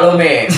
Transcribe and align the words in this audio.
Salome. 0.00 0.48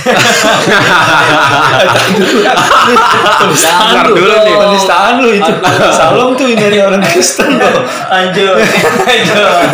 Bentar 3.42 4.06
dulu 4.06 4.34
nih. 4.46 4.54
Penistaan 4.54 5.18
lu 5.18 5.34
itu. 5.34 5.52
Salom 5.90 6.38
tuh 6.38 6.46
ini 6.46 6.54
dari 6.54 6.78
orang 6.78 7.02
Kristen 7.02 7.58
loh. 7.58 7.82
Lanjut. 8.06 8.62
Lanjut. 9.02 9.66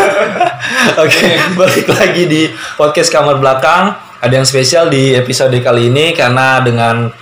Oke, 1.04 1.36
balik 1.52 1.84
lagi 1.92 2.22
di 2.24 2.42
podcast 2.80 3.12
kamar 3.12 3.36
belakang. 3.36 3.92
Ada 4.24 4.40
yang 4.40 4.48
spesial 4.48 4.88
di 4.88 5.12
episode 5.12 5.52
kali 5.60 5.92
ini 5.92 6.16
karena 6.16 6.64
dengan 6.64 7.12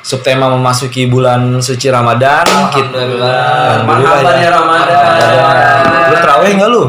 subtema 0.00 0.46
memasuki 0.46 1.10
bulan 1.10 1.58
suci 1.58 1.90
Ramadan. 1.90 2.46
Alhamdulillah. 2.46 3.82
Marhaban 3.82 4.36
ya 4.38 4.50
Ramadan. 4.54 5.02
Lu 6.06 6.16
terawih 6.22 6.50
nggak 6.54 6.70
lu? 6.70 6.84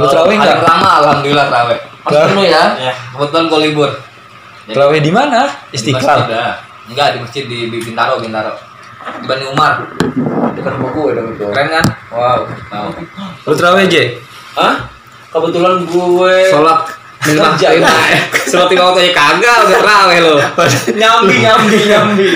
Lu 0.00 0.04
terawih 0.08 0.40
Hari 0.40 0.48
nggak? 0.48 0.56
pertama 0.64 0.88
alhamdulillah 1.04 1.46
terawih. 1.52 1.89
Mas 2.04 2.12
dulu 2.32 2.42
ya. 2.44 2.64
Ya, 2.80 2.92
kebetulan 3.12 3.44
gue 3.48 3.60
libur. 3.70 3.90
Terawih 4.70 5.00
di 5.02 5.12
mana? 5.12 5.50
Istiqlal. 5.74 6.30
Enggak, 6.90 7.08
di 7.14 7.18
masjid 7.22 7.44
di, 7.46 7.70
di 7.70 7.78
Bintaro, 7.82 8.18
Bintaro. 8.18 8.54
Di 9.22 9.26
Bani 9.26 9.44
Umar. 9.50 9.86
Dekat 10.56 10.74
gue 10.76 11.10
dong 11.14 11.26
itu. 11.34 11.44
Keren 11.50 11.68
kan? 11.70 11.84
Wow. 12.12 12.40
Tahu. 12.68 12.88
Lu 13.48 13.54
terawih 13.56 13.86
J? 13.88 14.18
Hah? 14.58 14.90
Kebetulan 15.30 15.86
gue 15.86 16.34
Sholat 16.50 16.80
Kerja. 17.20 17.76
lima. 17.76 17.92
Sholat 18.48 18.68
lima 18.72 18.82
waktu 18.90 19.00
aja 19.06 19.12
kagak 19.12 19.56
udah 19.68 19.78
terawih 19.78 20.18
lo. 20.24 20.34
nyambi 21.00 21.34
nyambi 21.44 21.78
nyambi. 21.86 22.26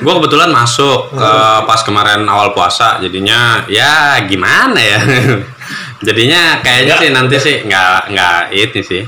Gue 0.00 0.12
kebetulan 0.22 0.48
masuk 0.54 1.12
ke 1.12 1.30
pas 1.68 1.80
kemarin 1.84 2.22
awal 2.24 2.54
puasa, 2.56 3.02
jadinya 3.02 3.66
ya 3.68 4.22
gimana 4.24 4.78
ya? 4.80 4.98
jadinya 6.02 6.60
kayaknya 6.60 6.94
sih 6.98 7.10
nanti 7.14 7.36
sih 7.38 7.56
nggak 7.64 8.12
nggak 8.12 8.38
ini 8.52 8.80
sih, 8.82 9.02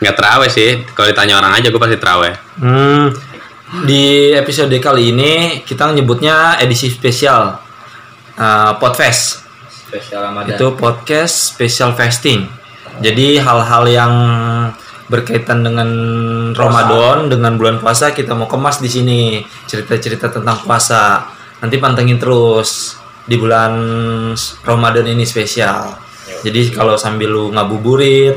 nggak 0.00 0.14
teraweh 0.16 0.50
sih. 0.50 0.70
Kalau 0.96 1.08
ditanya 1.12 1.38
orang 1.38 1.52
aja 1.56 1.68
gue 1.68 1.80
pasti 1.80 1.96
teraweh. 2.00 2.34
Hmm, 2.58 3.12
di 3.84 4.32
episode 4.36 4.72
kali 4.76 5.16
ini 5.16 5.64
kita 5.64 5.88
nyebutnya 5.92 6.60
edisi 6.60 6.92
spesial 6.92 7.56
uh, 8.36 8.72
Podfest. 8.76 9.44
Spesial 9.68 10.28
Ramadan. 10.28 10.56
Itu 10.56 10.76
podcast 10.76 11.56
special 11.56 11.92
fasting. 11.96 12.48
Jadi 13.00 13.40
hal-hal 13.40 13.84
yang 13.88 14.14
berkaitan 15.08 15.64
dengan 15.64 15.88
Ramadan, 16.52 17.28
dengan 17.28 17.56
bulan 17.60 17.80
puasa 17.80 18.16
kita 18.16 18.32
mau 18.32 18.48
kemas 18.48 18.80
di 18.80 18.88
sini 18.88 19.20
cerita-cerita 19.68 20.32
tentang 20.32 20.64
puasa. 20.64 21.28
Nanti 21.60 21.76
pantengin 21.76 22.16
terus 22.16 22.96
di 23.24 23.36
bulan 23.36 23.72
Ramadan 24.64 25.06
ini 25.08 25.24
spesial. 25.24 26.01
Jadi 26.42 26.60
kalau 26.70 26.94
sambil 26.94 27.28
lu 27.28 27.44
ngabuburit 27.48 28.34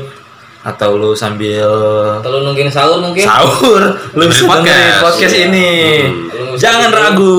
atau 0.62 0.94
lu 0.94 1.10
sambil 1.12 1.66
Kalau 2.18 2.42
nungguin 2.42 2.66
sahur 2.66 2.98
mungkin. 2.98 3.22
sahur 3.22 3.82
lu 4.12 4.20
Dengerin 4.20 4.28
bisa 4.28 4.42
podcast. 4.44 4.62
dengerin 4.64 4.94
podcast 5.00 5.32
Iya. 5.32 5.44
ini 5.44 5.70
Hmm. 6.02 6.56
jangan 6.56 6.90
ragu 6.90 7.36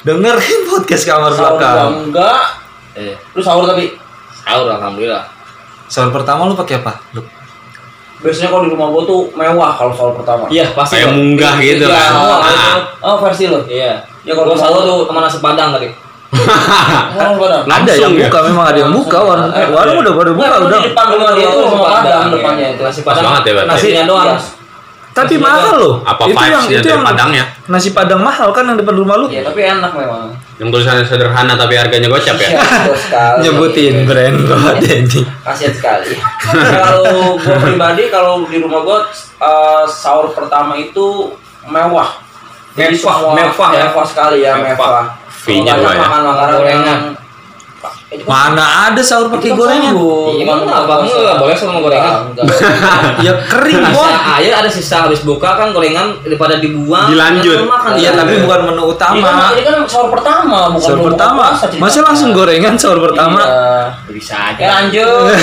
dengerin 0.00 0.60
podcast 0.66 1.02
kamar 1.04 1.30
Sahur 1.30 1.56
belakang 1.56 1.92
enggak. 2.06 2.40
Eh, 2.92 3.16
Lu 3.32 3.40
sahur 3.40 3.64
tapi 3.64 3.96
sahur 4.34 4.66
alhamdulillah. 4.66 5.24
sahur 5.86 6.10
pertama 6.10 6.44
lu 6.44 6.54
pakai 6.54 6.78
apa 6.78 7.00
lu 7.12 7.24
biasanya 8.20 8.48
kalau 8.50 8.62
di 8.62 8.70
rumah 8.70 8.88
gua 8.90 9.02
tuh 9.02 9.20
mewah 9.32 9.72
kalau 9.72 9.92
sahur 9.92 10.12
pertama. 10.14 10.44
Iya, 10.46 10.68
pasti. 10.70 11.00
Kayak 11.00 11.08
munggah 11.10 11.54
Iya, 11.56 11.64
gitu 11.72 11.84
kan. 11.88 12.10
mewah, 12.12 12.38
Ah. 12.42 12.76
Oh 13.00 13.16
versi 13.18 13.48
lo. 13.48 13.64
Iya. 13.64 13.96
Ya, 14.20 14.32
kalau 14.36 14.52
sahur 14.52 14.84
tuh 14.84 15.08
ke 15.08 15.12
mana 15.14 15.24
sepadang 15.24 15.72
tadi. 15.72 15.88
Oh, 16.30 17.34
padang. 17.36 17.62
ada 17.66 17.92
yang 17.92 18.14
ya? 18.14 18.26
buka 18.26 18.38
memang 18.46 18.64
ada 18.64 18.78
yang 18.78 18.92
buka 18.94 19.18
warung 19.18 19.50
Eh, 19.50 19.66
warung 19.68 19.96
udah 19.98 20.12
pada 20.14 20.30
buka 20.30 20.54
udah 20.60 20.78
di 20.78 20.88
depan 20.88 21.06
rumah 21.10 21.30
dia 21.34 21.46
tuh 21.46 21.62
rumah 21.66 21.88
padang 21.92 22.24
depannya 22.30 22.66
itu. 22.70 22.82
Nasi 22.82 23.00
padang. 23.02 23.24
banget 23.26 23.42
ya, 23.42 23.52
berarti. 23.52 23.70
Nasinya 23.70 24.04
doang. 24.06 24.28
Iya. 24.30 24.38
tapi 25.10 25.34
Nasi 25.34 25.42
mahal 25.42 25.74
loh 25.74 25.94
Apa 26.00 26.22
itu 26.24 26.38
yang 26.46 26.64
itu 26.70 26.86
yang 26.88 27.02
Padangnya? 27.02 27.44
nasi 27.66 27.90
padang 27.90 28.22
mahal 28.22 28.48
kan 28.50 28.62
yang 28.62 28.78
depan 28.78 28.94
rumah 28.94 29.14
lu 29.16 29.26
Iya, 29.26 29.42
tapi 29.42 29.60
enak 29.60 29.90
memang. 29.92 30.30
Yang 30.56 30.68
tulisannya 30.70 31.04
sederhana 31.04 31.54
tapi 31.56 31.74
harganya 31.74 32.06
gocap 32.06 32.36
ya? 32.36 32.48
Iya, 32.48 32.62
nyebutin 33.42 34.06
brand 34.06 34.36
kok 34.40 34.58
Denny 34.78 35.26
Kasihan 35.42 35.74
sekali. 35.74 36.14
kalau 36.54 37.34
gua 37.36 37.56
pribadi 37.58 38.06
kalau 38.06 38.46
di 38.46 38.58
rumah 38.58 38.80
gua 38.80 38.98
eh, 39.36 39.84
sahur 39.84 40.30
pertama 40.30 40.74
itu 40.74 41.34
mewah. 41.66 42.22
Mewah, 42.70 43.16
mewah 43.34 43.70
ya. 43.72 43.90
mewah 43.90 44.06
sekali 44.06 44.38
ya, 44.40 44.54
Mewah. 44.56 45.10
Banyak 45.42 45.74
dua 45.76 45.90
ya. 45.90 46.00
makan 46.00 46.20
makanan 46.26 46.54
Gorengan. 46.54 46.84
yang 46.84 47.02
itu 48.10 48.26
kan- 48.26 48.52
mana 48.52 48.90
ada 48.90 48.98
sahur 49.00 49.30
pakai 49.30 49.54
kan 49.54 49.56
gorengan 49.56 49.94
Iya, 49.94 50.42
emang 50.42 50.66
abang 50.66 51.00
nggak 51.00 51.38
boleh 51.38 51.54
sama 51.54 51.78
gorengan? 51.78 52.14
Enggak, 52.28 52.44
ya 53.24 53.32
kering 53.46 53.80
kok 53.86 54.10
air 54.34 54.50
ada 54.52 54.66
sisa 54.66 55.06
habis 55.06 55.22
buka 55.22 55.54
kan 55.54 55.70
gorengan 55.70 56.18
daripada 56.20 56.58
dibuang. 56.58 57.06
Dilanjut. 57.06 57.70
kan 57.70 57.94
iya 57.94 58.10
tapi 58.12 58.42
bukan 58.42 58.60
menu 58.66 58.82
kan, 58.82 59.14
utama 59.14 59.54
ini 59.54 59.62
kan 59.62 59.76
sahur 59.86 60.10
pertama, 60.10 60.74
bukan 60.74 60.82
sahur 60.82 61.00
pertama 61.06 61.44
masa 61.78 61.98
langsung 62.02 62.34
gorengan 62.34 62.74
sahur 62.74 62.98
pertama 63.00 63.40
Iya. 63.40 64.10
bisa 64.10 64.36
Ya 64.36 64.50
aja. 64.58 64.64
lanjut. 64.76 65.30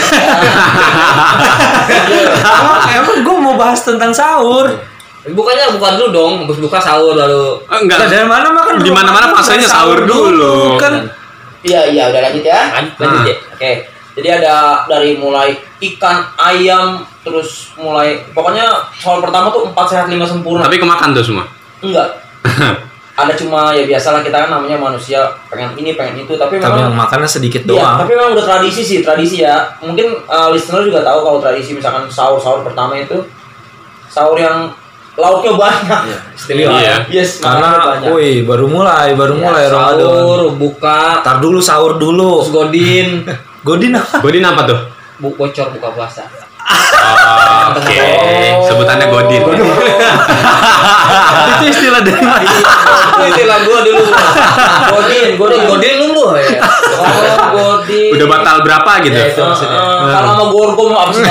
emang, 2.52 2.80
emang 2.94 3.18
gue 3.24 3.38
mau 3.40 3.56
bahas 3.56 3.80
tentang 3.81 4.12
sahur 4.12 4.75
Bukannya 5.27 5.65
bukan 5.73 5.91
dulu 5.95 6.09
dong, 6.09 6.33
habis 6.43 6.59
buka 6.59 6.77
sahur 6.77 7.11
lalu. 7.11 7.59
Oh, 7.59 7.77
enggak. 7.77 7.97
Nah, 7.97 8.07
dari 8.07 8.23
mana 8.23 8.47
makan 8.47 8.79
Di 8.79 8.91
mana-mana 8.91 9.31
fasenya 9.31 9.65
sahur 9.65 10.03
dulu. 10.03 10.77
kan 10.77 11.03
Iya 11.61 11.89
iya 11.89 12.03
udah 12.07 12.21
lanjut 12.21 12.45
ya. 12.45 12.61
Lanjut, 12.71 12.93
lanjut 12.97 13.17
Ah. 13.17 13.25
ya. 13.25 13.35
Oke. 13.51 13.71
Jadi 14.17 14.29
ada 14.31 14.55
dari 14.88 15.11
mulai 15.13 15.53
ikan, 15.79 16.17
ayam, 16.38 16.85
terus 17.21 17.69
mulai 17.75 18.23
pokoknya 18.31 18.65
soal 18.95 19.19
pertama 19.19 19.49
tuh 19.49 19.67
empat 19.67 19.85
sehat 19.88 20.05
lima 20.07 20.23
sempurna. 20.23 20.63
Tapi 20.63 20.77
kemakan 20.77 21.11
tuh 21.11 21.25
semua. 21.25 21.45
enggak. 21.79 22.07
ada 23.17 23.33
cuma 23.33 23.73
ya 23.73 23.81
biasalah 23.83 24.21
kita 24.21 24.45
kan 24.45 24.49
namanya 24.53 24.77
manusia 24.77 25.17
pengen 25.49 25.73
ini 25.73 25.97
pengen 25.97 26.21
itu 26.21 26.38
tapi 26.38 26.61
tapi 26.61 26.77
yang 26.77 26.94
memang 26.94 27.01
makannya 27.01 27.25
sedikit 27.25 27.65
Iya, 27.65 27.69
doang 27.73 27.97
tapi 27.97 28.13
memang 28.13 28.38
udah 28.38 28.45
tradisi 28.45 28.81
sih, 28.85 29.01
tradisi 29.01 29.41
ya. 29.41 29.57
Mungkin 29.81 30.21
uh, 30.23 30.53
listener 30.53 30.85
juga 30.85 31.01
tahu 31.01 31.25
kalau 31.25 31.39
tradisi 31.41 31.73
misalkan 31.73 32.05
sahur-sahur 32.05 32.61
pertama 32.61 32.94
itu 32.94 33.18
sahur 34.07 34.38
yang 34.38 34.69
lauknya 35.18 35.52
banyak. 35.52 36.02
Iya. 36.48 37.04
Yes, 37.10 37.42
karena 37.42 37.98
banyak. 37.98 38.08
woi 38.08 38.46
baru 38.46 38.66
mulai 38.69 39.12
baru 39.12 39.34
Iya, 39.34 39.42
mulai 39.42 39.64
Ramadan 39.66 40.06
Sahur, 40.06 40.42
buka, 40.54 41.02
tar 41.19 41.38
dulu 41.38 41.58
sahur 41.58 41.98
dulu 41.98 42.46
terus 42.46 42.54
godin, 42.54 43.08
godin 43.68 43.92
apa 43.94 44.22
Godin 44.22 44.46
apa 44.46 44.62
tuh? 44.64 44.80
bu 45.18 45.34
bocor 45.34 45.74
buka 45.74 45.90
puasa. 45.92 46.24
Oh, 46.68 47.74
Oke, 47.74 48.00
sebutannya 48.64 49.08
Godin. 49.08 49.42
itu 51.48 51.64
istilah 51.68 52.00
dari 52.04 52.19
mana 52.19 52.44
Itu 52.44 53.24
istilah 53.25 53.58
gua 53.66 53.78
dulu. 53.81 54.04
Godin, 54.94 55.28
godin, 55.36 55.62
godin 55.66 55.94
lu 55.98 56.08
lu 56.14 56.25
ya. 56.38 56.62
Oh, 56.62 57.38
godin. 57.50 58.12
Udah 58.14 58.28
batal 58.30 58.56
berapa 58.62 58.92
gitu? 59.02 59.16
Ya, 59.16 59.25
itu 59.31 59.42
Uh, 59.42 59.48
maksudnya. 59.50 59.80
kalau 60.12 60.28
sama 60.30 60.46
gorgo 60.52 60.84
mau 60.88 61.00
apa 61.08 61.12
sih? 61.18 61.24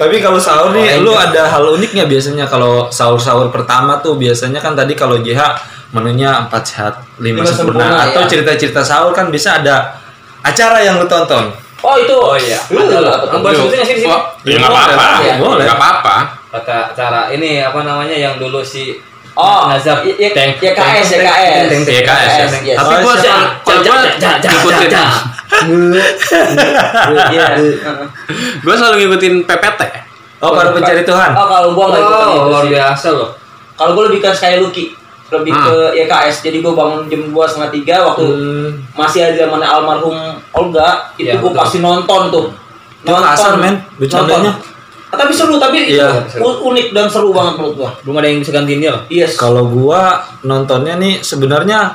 Tapi 0.00 0.16
kalau 0.24 0.40
sahur 0.40 0.72
nih 0.72 0.96
Oh, 0.96 1.04
lu 1.04 1.12
iya. 1.12 1.28
ada 1.28 1.42
hal 1.52 1.64
unik 1.76 1.90
nggak 1.92 2.08
biasanya 2.08 2.48
kalau 2.48 2.88
sahur 2.88 3.20
sahur 3.20 3.52
pertama 3.52 4.00
tuh 4.00 4.16
biasanya 4.16 4.56
kan 4.56 4.72
tadi 4.72 4.96
kalau 4.96 5.20
JH 5.20 5.60
menunya 5.92 6.40
empat 6.40 6.62
sehat 6.64 6.94
lima 7.20 7.44
sempurna, 7.44 7.84
sempurna, 7.84 8.08
atau 8.08 8.22
ya. 8.24 8.28
cerita-cerita 8.32 8.80
sahur 8.80 9.12
kan 9.12 9.28
bisa 9.28 9.60
ada 9.60 10.00
acara 10.40 10.80
yang 10.80 10.96
lu 10.96 11.04
tonton 11.04 11.52
Oh 11.80 11.96
itu. 11.96 12.12
Oh 12.12 12.36
iya. 12.36 12.60
Lu? 12.68 12.84
Boleh 13.40 13.56
sebutin 13.56 13.76
nggak 13.80 13.88
sih 13.88 13.96
di 13.96 14.02
sini? 14.04 14.12
Wah, 14.12 14.36
ya 14.44 14.56
nggak 14.60 14.68
apa-apa. 14.68 15.06
Boleh. 15.40 15.64
Nggak 15.64 15.78
apa-apa. 15.80 16.16
Kata 16.52 16.78
cara 16.92 17.20
ini 17.32 17.64
apa 17.64 17.80
namanya 17.86 18.12
yang 18.12 18.36
dulu 18.36 18.60
si 18.60 19.00
Oh, 19.32 19.60
Nazar 19.66 20.02
YKS, 20.02 20.58
YKS. 20.58 21.08
YKS, 21.86 22.52
ya. 22.60 22.74
Tapi 22.76 22.92
Oh, 22.92 22.98
gua 23.00 23.14
soal- 23.14 23.50
kalau 23.62 23.80
gua 23.80 23.98
ngikutin, 24.02 24.92
Iya. 27.30 27.46
gua 28.60 28.74
selalu 28.74 28.96
ngikutin 29.00 29.34
PPT. 29.44 29.80
oh 30.40 30.50
para 30.50 30.72
pencari 30.72 31.04
Tuhan 31.04 31.30
Oh 31.30 31.46
kalau 31.46 31.68
gua 31.72 31.84
nggak 31.90 32.00
ikutan 32.00 32.26
Oh, 32.26 32.32
itu 32.32 32.48
luar 32.48 32.62
sih. 32.62 32.70
biasa 32.72 33.08
loh. 33.12 33.30
Kalau 33.74 33.90
gua 33.92 34.04
lebih 34.08 34.20
ke 34.20 34.30
Sky 34.30 34.56
Lucky, 34.56 34.84
lebih 35.30 35.52
Ah. 35.52 35.62
ke 35.62 35.74
YKS. 35.98 36.36
Jadi 36.42 36.58
gua 36.60 36.72
bangun 36.74 37.00
jam 37.06 37.22
dua 37.28 37.44
setengah 37.44 37.70
tiga 37.70 37.96
waktu 38.04 38.24
Hmm. 38.24 38.68
masih 38.94 39.20
ada 39.22 39.34
zaman 39.38 39.60
almarhum 39.60 40.16
Olga, 40.50 40.88
itu 41.14 41.28
Iya, 41.28 41.38
gua 41.38 41.50
betul. 41.50 41.60
pasti 41.60 41.78
nonton 41.78 42.22
tuh. 42.30 42.46
Itu 43.00 43.12
kasar, 43.12 43.56
men, 43.56 43.80
bercandanya. 43.96 44.52
Tapi 45.20 45.32
seru, 45.36 45.60
tapi 45.60 45.92
Iya. 45.92 46.32
unik 46.40 46.96
dan 46.96 47.06
seru 47.12 47.28
banget 47.36 47.60
menurut 47.60 47.74
gua. 47.76 47.90
Belum 48.00 48.16
ada 48.16 48.26
yang 48.32 48.40
bisa 48.40 48.52
gantiin 48.56 48.80
dia. 48.80 48.94
Yes. 49.12 49.36
Kalau 49.36 49.68
gua 49.68 50.24
nontonnya 50.40 50.96
nih 50.96 51.20
sebenarnya 51.20 51.92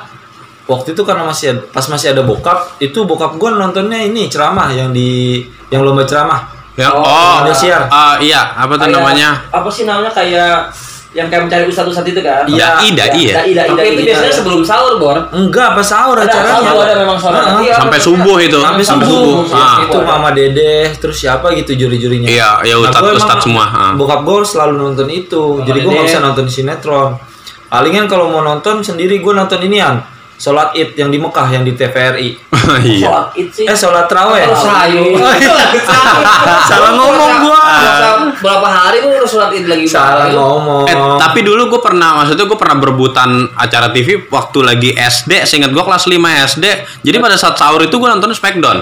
waktu 0.70 0.94
itu 0.94 1.02
karena 1.02 1.26
masih 1.26 1.58
ada, 1.58 1.62
pas 1.74 1.86
masih 1.90 2.14
ada 2.14 2.22
bokap, 2.22 2.78
itu 2.78 3.02
bokap 3.02 3.34
gua 3.34 3.58
nontonnya 3.58 3.98
ini 3.98 4.30
ceramah 4.30 4.70
yang 4.70 4.94
di 4.94 5.42
yang 5.74 5.82
lomba 5.82 6.06
ceramah. 6.06 6.54
Ya, 6.76 6.92
Oh, 6.92 7.00
oh, 7.00 7.40
ah, 7.88 8.20
iya, 8.20 8.52
apa 8.52 8.76
tuh 8.76 8.92
namanya? 8.92 9.48
Apa 9.48 9.72
sih 9.72 9.88
namanya 9.88 10.12
kayak 10.12 10.68
yang 11.16 11.26
kayak 11.26 11.48
mencari 11.48 11.64
ustadz-ustadz 11.64 12.06
itu 12.06 12.20
kan. 12.20 12.44
Iya. 12.44 12.76
Ya? 12.76 12.92
Dai, 13.40 13.50
dai, 13.50 13.66
Tapi 13.66 13.88
itu 13.90 14.02
biasanya 14.04 14.34
sebelum 14.36 14.60
sahur, 14.60 15.00
Bor. 15.00 15.16
Enggak, 15.32 15.72
pas 15.72 15.82
sahur 15.82 16.14
Ada, 16.14 16.28
acaranya. 16.28 16.60
sahur 16.62 16.82
ada 16.84 16.94
memang 16.94 17.16
sahur. 17.16 17.34
Heeh. 17.34 17.60
Iya, 17.64 17.74
Sampai 17.74 17.98
subuh 17.98 18.36
itu. 18.38 18.58
Sampai 18.60 18.84
Sampai 18.84 19.06
subuh. 19.08 19.48
subuh. 19.48 19.56
Ah. 19.56 19.76
Itu 19.80 19.98
Mama 19.98 20.28
Dede, 20.30 20.92
terus 20.94 21.16
siapa 21.16 21.50
gitu 21.52 21.72
juri-jurinya. 21.74 22.28
Iya, 22.28 22.50
ya 22.62 22.74
Nah, 22.76 22.84
ustadz- 22.84 23.00
emang- 23.02 23.16
ustadz 23.16 23.42
semua, 23.42 23.64
ah. 23.66 23.92
Bokap 23.96 24.20
gue 24.22 24.36
selalu 24.44 24.74
nonton 24.76 25.08
itu. 25.08 25.42
Jadi 25.64 25.78
gue 25.80 25.90
nggak 25.90 26.06
bisa 26.06 26.20
nonton 26.20 26.44
sinetron. 26.46 27.16
Palingan 27.66 28.06
kalau 28.06 28.28
mau 28.28 28.40
nonton 28.40 28.78
sendiri 28.78 29.18
gue 29.18 29.32
nonton 29.32 29.58
inian. 29.58 29.98
Sholat 30.36 30.76
id 30.76 30.92
yang 31.00 31.08
di 31.08 31.16
Mekah 31.16 31.48
yang 31.48 31.64
di 31.64 31.72
TVRI. 31.72 32.28
Iya. 32.76 33.08
Sholat 33.08 33.26
id 33.38 33.48
sih. 33.54 33.64
Eh 33.64 33.72
sholat 33.72 34.04
terawih. 34.04 34.42
Oh, 34.50 34.58
sayur. 34.58 35.16
Salah 36.66 36.92
ngomong 36.92 37.32
gua. 37.46 37.60
Berapa 38.44 38.68
hari 38.68 39.00
lu 39.00 39.16
udah 39.16 39.28
sholat 39.28 39.50
id 39.56 39.64
lagi? 39.64 39.86
Salah 39.88 40.28
ngomong. 40.28 40.84
Eh, 40.84 40.96
tapi 41.16 41.40
dulu 41.40 41.72
gue 41.72 41.80
pernah, 41.80 42.20
maksudnya 42.20 42.44
gue 42.44 42.58
pernah 42.58 42.76
berebutan 42.76 43.48
acara 43.56 43.88
TV 43.94 44.28
waktu 44.28 44.58
lagi 44.60 44.90
SD, 44.92 45.46
seingat 45.48 45.72
gue 45.72 45.80
kelas 45.80 46.04
5 46.04 46.12
SD. 46.52 46.64
Jadi 47.00 47.16
pada 47.16 47.36
saat 47.38 47.56
sahur 47.56 47.80
itu 47.80 47.96
gue 47.96 48.08
nonton 48.08 48.34
Smackdown. 48.34 48.78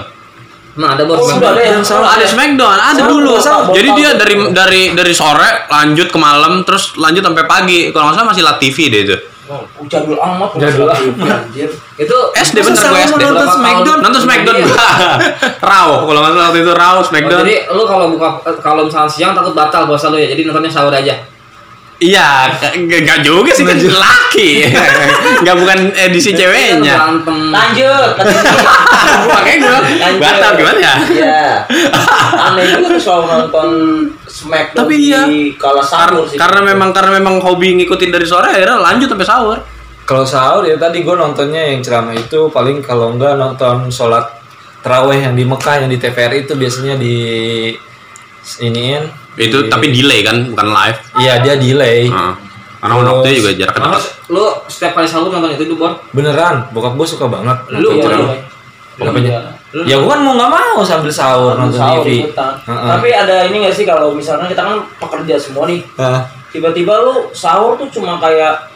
Emang 0.75 0.91
ada 0.99 1.07
Bor. 1.07 1.15
Oh, 1.23 1.31
ada 1.31 1.55
yang 1.63 1.79
salah. 1.79 2.11
salah. 2.11 2.19
ada 2.19 2.25
Smackdown, 2.27 2.75
ada 2.75 2.99
Salah, 2.99 3.07
dulu. 3.07 3.33
salah, 3.39 3.71
Jadi 3.71 3.89
dia 3.95 4.09
dari 4.19 4.35
dari 4.51 4.81
dari 4.91 5.13
sore 5.15 5.71
lanjut 5.71 6.11
ke 6.11 6.17
malam, 6.19 6.67
terus 6.67 6.99
lanjut 6.99 7.23
sampai 7.23 7.47
pagi. 7.47 7.95
Kalau 7.95 8.11
nggak 8.11 8.15
salah 8.19 8.27
masih 8.27 8.43
La 8.43 8.59
TV 8.59 8.91
deh 8.91 9.01
itu. 9.07 9.15
Oh, 9.45 9.61
jadul 9.85 10.17
amat. 10.17 10.49
Jadul 10.57 10.89
anjir. 10.89 11.69
Itu 11.95 12.17
SD 12.33 12.57
bener 12.59 12.81
gue 12.81 13.01
SD. 13.05 13.21
nonton? 13.21 13.47
Smackdown? 13.47 13.97
Nonton 14.01 14.21
Smackdown 14.21 14.55
Iya. 14.57 14.67
Raw, 15.69 15.89
kalau 16.01 16.19
nggak 16.19 16.31
salah 16.31 16.45
waktu 16.45 16.59
itu 16.61 16.71
Raw 16.73 16.93
Oh, 16.95 17.03
Smackdown. 17.03 17.41
jadi 17.41 17.55
lu 17.69 17.83
kalau 17.83 18.05
buka 18.09 18.27
kalau 18.57 18.81
misalnya 18.83 19.05
siang 19.07 19.31
takut 19.31 19.53
batal 19.53 19.85
puasa 19.85 20.09
lu 20.09 20.17
ya. 20.17 20.25
Jadi 20.25 20.43
nontonnya 20.43 20.67
sahur 20.67 20.89
aja. 20.89 21.13
Iya, 21.95 22.51
g- 22.59 22.91
nggak 22.91 23.23
juga 23.23 23.55
sih 23.55 23.63
kan 23.63 23.79
laki. 23.79 24.67
Nggak 25.41 25.55
bukan 25.55 25.79
edisi 25.95 26.35
ceweknya. 26.35 26.91
Berantem. 26.99 27.37
Lanjut. 27.49 28.11
Makanya 29.31 29.57
gue 29.57 29.79
batal 30.19 30.51
gimana 30.55 30.79
ya? 30.79 30.93
Iya. 31.07 31.43
Aneh 32.51 32.65
juga 32.67 32.87
tuh 32.89 32.99
selalu 32.99 33.23
nonton 33.25 33.69
Smackdown 34.27 34.83
Tapi 34.83 34.93
iya. 34.99 35.23
di 35.23 35.55
kala 35.55 35.79
Kar- 35.79 36.11
sahur 36.11 36.27
sih. 36.27 36.35
karena 36.35 36.59
memang 36.65 36.91
karena 36.91 37.15
memang 37.15 37.39
hobi 37.39 37.79
ngikutin 37.79 38.11
dari 38.11 38.27
sore 38.27 38.51
akhirnya 38.51 38.75
lanjut 38.75 39.07
sampai 39.07 39.23
sahur. 39.25 39.57
Kalau 40.03 40.21
sahur 40.21 40.67
ya 40.67 40.75
tadi 40.75 40.99
gue 40.99 41.15
nontonnya 41.15 41.63
yang 41.65 41.79
ceramah 41.79 42.11
itu 42.11 42.51
paling 42.51 42.83
kalau 42.83 43.15
enggak 43.15 43.39
nonton 43.39 43.87
sholat 43.87 44.27
terawih 44.83 45.17
yang 45.17 45.33
di 45.33 45.41
Mekah 45.41 45.81
yang 45.81 45.89
di 45.89 45.97
TVRI 45.97 46.43
itu 46.43 46.53
biasanya 46.53 46.93
di 46.93 47.15
iniin. 48.59 49.03
Itu 49.35 49.65
di- 49.65 49.69
tapi 49.69 49.91
delay 49.91 50.21
kan, 50.21 50.47
bukan 50.47 50.67
live. 50.69 50.97
Iya 51.17 51.33
dia 51.41 51.53
delay. 51.57 52.07
Heeh. 52.07 52.33
Karena 52.79 53.01
waktunya 53.01 53.33
juga 53.33 53.49
jaraknya 53.57 53.81
Emang 53.81 53.93
dekat. 53.97 54.03
lu 54.29 54.45
setiap 54.69 54.91
kali 54.93 55.07
sahur 55.09 55.33
nonton 55.33 55.51
itu 55.51 55.63
tuh, 55.65 55.73
Bor? 55.73 55.91
Beneran, 56.13 56.69
bokap 56.69 56.93
gue 56.93 57.07
suka 57.09 57.25
banget. 57.25 57.57
Lu, 57.73 57.97
nonton 57.97 58.11
Iya, 58.13 59.09
iya. 59.11 59.17
Iya. 59.25 59.39
Ya 59.75 59.95
gue 59.99 60.07
kan 60.07 60.21
mau 60.21 60.37
nggak 60.37 60.51
mau 60.53 60.79
sambil 60.85 61.11
sahur 61.11 61.57
nonton 61.57 61.81
Sahur 61.81 62.05
TV. 62.05 62.29
Heeh. 62.31 62.89
Tapi 62.95 63.09
ada 63.11 63.35
ini 63.49 63.65
gak 63.65 63.75
sih 63.75 63.83
kalau 63.83 64.13
misalkan 64.13 64.47
kita 64.47 64.61
kan 64.63 64.77
pekerja 65.01 65.35
semua 65.35 65.67
nih, 65.67 65.81
Hah? 65.97 66.23
tiba-tiba 66.47 66.95
lu 67.03 67.27
sahur 67.35 67.75
tuh 67.75 67.91
cuma 67.91 68.15
kayak 68.15 68.71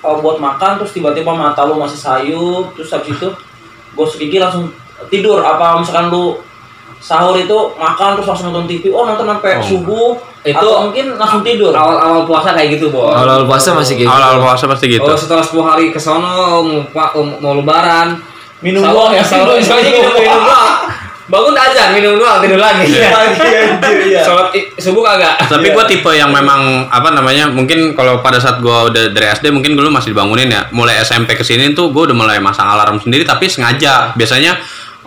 oh, 0.00 0.16
buat 0.24 0.40
makan 0.40 0.80
terus 0.80 0.96
tiba-tiba 0.96 1.36
mata 1.36 1.68
lu 1.68 1.76
masih 1.76 2.00
sayup 2.00 2.72
terus 2.72 2.88
habis 2.88 3.12
itu 3.12 3.28
gosok 3.92 4.16
gigi 4.16 4.40
langsung 4.40 4.72
tidur 5.12 5.44
apa 5.44 5.76
misalkan 5.76 6.08
lu 6.08 6.40
sahur 7.00 7.32
itu 7.34 7.56
makan 7.74 8.20
terus 8.20 8.28
langsung 8.28 8.52
nonton 8.52 8.68
TV 8.68 8.92
oh 8.92 9.08
nonton 9.08 9.24
sampai 9.24 9.56
subuh 9.58 10.20
Itu 10.40 10.56
atau 10.56 10.88
mungkin 10.88 11.16
langsung 11.16 11.40
tidur 11.40 11.72
Awal-awal 11.72 12.24
puasa 12.24 12.52
kayak 12.52 12.76
gitu, 12.76 12.88
Bor. 12.88 13.12
Awal-awal 13.12 13.44
puasa 13.44 13.72
masih 13.72 14.04
gitu. 14.04 14.08
Awal-awal 14.08 14.40
puasa 14.40 14.64
pasti 14.64 14.86
gitu. 14.88 15.04
Oh, 15.04 15.12
setelah 15.16 15.44
10 15.44 15.64
hari 15.64 15.84
ke 15.88 16.00
sono 16.00 16.64
mau, 16.64 17.20
mau 17.40 17.52
lebaran, 17.56 18.16
minum 18.60 18.80
doang 18.80 19.12
ya 19.12 19.20
sahur 19.20 19.56
sahur 19.64 19.80
minum 19.80 20.12
minum 20.12 20.40
doang. 20.44 20.76
Bangun 21.30 21.54
azan, 21.54 21.94
minum 21.94 22.18
doang, 22.18 22.42
tidur 22.42 22.58
lagi. 22.58 22.90
Iya. 22.90 24.20
Sholat 24.26 24.50
i- 24.56 24.66
subuh 24.76 25.04
kagak. 25.04 25.46
Tapi 25.46 25.70
gue 25.70 25.84
tipe 25.86 26.10
yang 26.10 26.34
memang 26.34 26.90
apa 26.90 27.14
namanya 27.14 27.46
mungkin 27.46 27.94
kalau 27.94 28.18
pada 28.18 28.40
saat 28.42 28.58
gue 28.58 28.76
udah 28.90 29.14
dari 29.14 29.30
SD 29.30 29.52
mungkin 29.54 29.78
dulu 29.78 29.94
masih 29.94 30.10
dibangunin 30.10 30.50
ya. 30.50 30.66
Mulai 30.74 30.98
SMP 31.00 31.36
ke 31.36 31.44
sini 31.46 31.70
tuh 31.70 31.94
gue 31.94 32.10
udah 32.10 32.16
mulai 32.16 32.42
masang 32.42 32.66
alarm 32.66 32.98
sendiri 32.98 33.22
tapi 33.22 33.46
sengaja. 33.46 34.10
Biasanya 34.18 34.58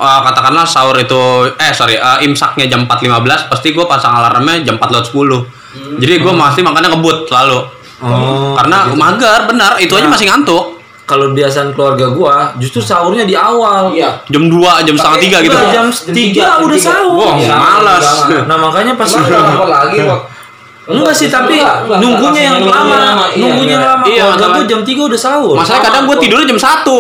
eh, 0.04 0.22
katakanlah 0.22 0.64
sahur 0.64 0.96
itu 0.96 1.22
eh 1.54 1.72
sorry 1.72 1.96
eh, 1.96 2.20
imsaknya 2.22 2.68
jam 2.68 2.84
4.15 2.84 3.24
pasti 3.48 3.72
gue 3.72 3.86
pasang 3.86 4.12
alarmnya 4.14 4.60
jam 4.62 4.76
4 4.76 4.84
lewat 4.90 5.06
10. 5.08 5.98
Jadi 5.98 6.14
gue 6.20 6.34
masih 6.34 6.62
makannya 6.62 6.90
ngebut 6.90 7.26
selalu. 7.26 7.60
Oh, 8.00 8.52
Karena 8.54 8.92
mager 8.92 9.48
benar 9.48 9.72
itu 9.78 9.90
aja 9.92 10.04
Nah. 10.04 10.12
masih 10.12 10.28
ngantuk. 10.28 10.66
kalau 11.04 11.32
biasaan 11.32 11.72
keluarga 11.72 12.08
gua 12.10 12.36
justru 12.56 12.80
sahurnya 12.80 13.24
di 13.24 13.36
awal. 13.36 13.92
iya 13.92 14.24
Jam 14.26 14.48
2, 14.48 14.56
jam 14.82 14.96
setengah 14.96 15.20
3 15.20 15.44
gitu. 15.44 15.52
Udah 15.52 15.68
jam 15.68 15.86
Jam 15.86 15.88
3 16.06 16.16
tiga, 16.16 16.42
jam 16.42 16.60
udah 16.64 16.74
tiga. 16.74 16.88
sahur. 16.90 17.16
Wah, 17.20 17.36
Iya, 17.36 17.54
malas. 17.54 18.06
Nah, 18.48 18.58
makanya 18.58 18.94
pas 18.96 19.10
lapor 19.12 19.68
lagi. 19.68 20.00
Enggak 20.86 21.14
sih, 21.14 21.28
tapi 21.28 21.60
Enggak, 21.60 22.00
nunggunya 22.00 22.42
yang 22.46 22.58
lama. 22.62 22.96
lama, 22.98 23.26
iya, 23.30 23.40
Nunggunya 23.42 23.78
iya. 23.78 23.84
lama. 23.86 24.04
Iya, 24.06 24.16
Keluarga 24.22 24.36
masalah- 24.38 24.56
gua 24.56 24.66
jam 24.66 24.82
3 24.82 25.02
udah 25.04 25.20
sahur. 25.20 25.54
Masalahnya 25.54 25.84
kadang 25.86 26.04
gue 26.06 26.18
tidurnya 26.18 26.48
jam 26.50 26.60
1. 26.62 26.98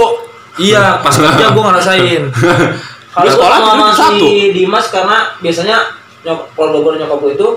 Iya, 0.54 0.84
pas 1.00 1.16
kerja 1.18 1.46
gua 1.50 1.64
ngerasain. 1.66 2.22
kalau 3.14 3.26
Di 3.26 3.32
sekolah 3.38 3.58
sama 3.62 3.72
tidur 3.72 3.94
si 3.94 4.02
satu. 4.02 4.28
Dimas 4.52 4.86
karena 4.90 5.18
biasanya 5.38 5.78
nyok 6.26 6.40
gua 6.58 6.92
dan 6.98 7.00
nyokap 7.06 7.20
gua 7.22 7.32
itu 7.32 7.50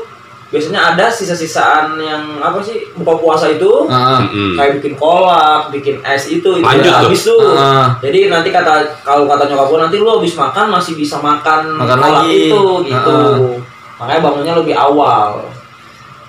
biasanya 0.47 0.81
ada 0.95 1.11
sisa-sisaan 1.11 1.99
yang 1.99 2.23
apa 2.39 2.63
sih 2.63 2.95
buka 2.95 3.19
puasa 3.19 3.51
itu 3.51 3.67
Heeh. 3.91 4.21
Mm-mm. 4.23 4.55
kayak 4.55 4.73
bikin 4.79 4.95
kolak, 4.95 5.75
bikin 5.75 5.99
es 6.07 6.31
itu, 6.31 6.47
itu 6.47 6.63
Lanjut 6.63 6.87
ya, 6.87 7.03
habis 7.03 7.21
tuh. 7.27 7.41
Ah. 7.59 7.99
Jadi 7.99 8.31
nanti 8.31 8.55
kata 8.55 9.03
kalau 9.03 9.27
kata 9.27 9.51
nyokap 9.51 9.67
gua 9.67 9.79
nanti 9.89 9.97
lu 9.99 10.07
habis 10.07 10.39
makan 10.39 10.71
masih 10.71 10.95
bisa 10.95 11.19
makan, 11.19 11.75
Makan 11.75 11.99
kolak 11.99 12.15
lagi. 12.23 12.47
itu 12.47 12.63
gitu. 12.87 13.17
Ah. 13.19 13.59
Makanya 13.97 14.21
bangunnya 14.23 14.55
lebih 14.61 14.77
awal. 14.77 15.51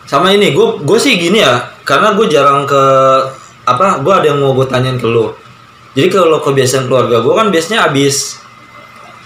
Sama 0.08 0.32
ini, 0.32 0.56
gue 0.56 0.68
gue 0.88 0.96
sih 0.96 1.20
gini 1.20 1.44
ya, 1.44 1.68
karena 1.84 2.16
gue 2.16 2.32
jarang 2.32 2.64
ke 2.64 2.84
apa, 3.68 4.00
gue 4.00 4.14
ada 4.16 4.32
yang 4.32 4.40
mau 4.40 4.56
gue 4.56 4.64
tanyain 4.64 4.96
ke 4.96 5.04
lu. 5.04 5.36
Jadi 5.92 6.08
kalau 6.08 6.40
kebiasaan 6.40 6.88
keluarga 6.88 7.20
gue 7.20 7.34
kan 7.36 7.52
biasanya 7.52 7.92
abis 7.92 8.40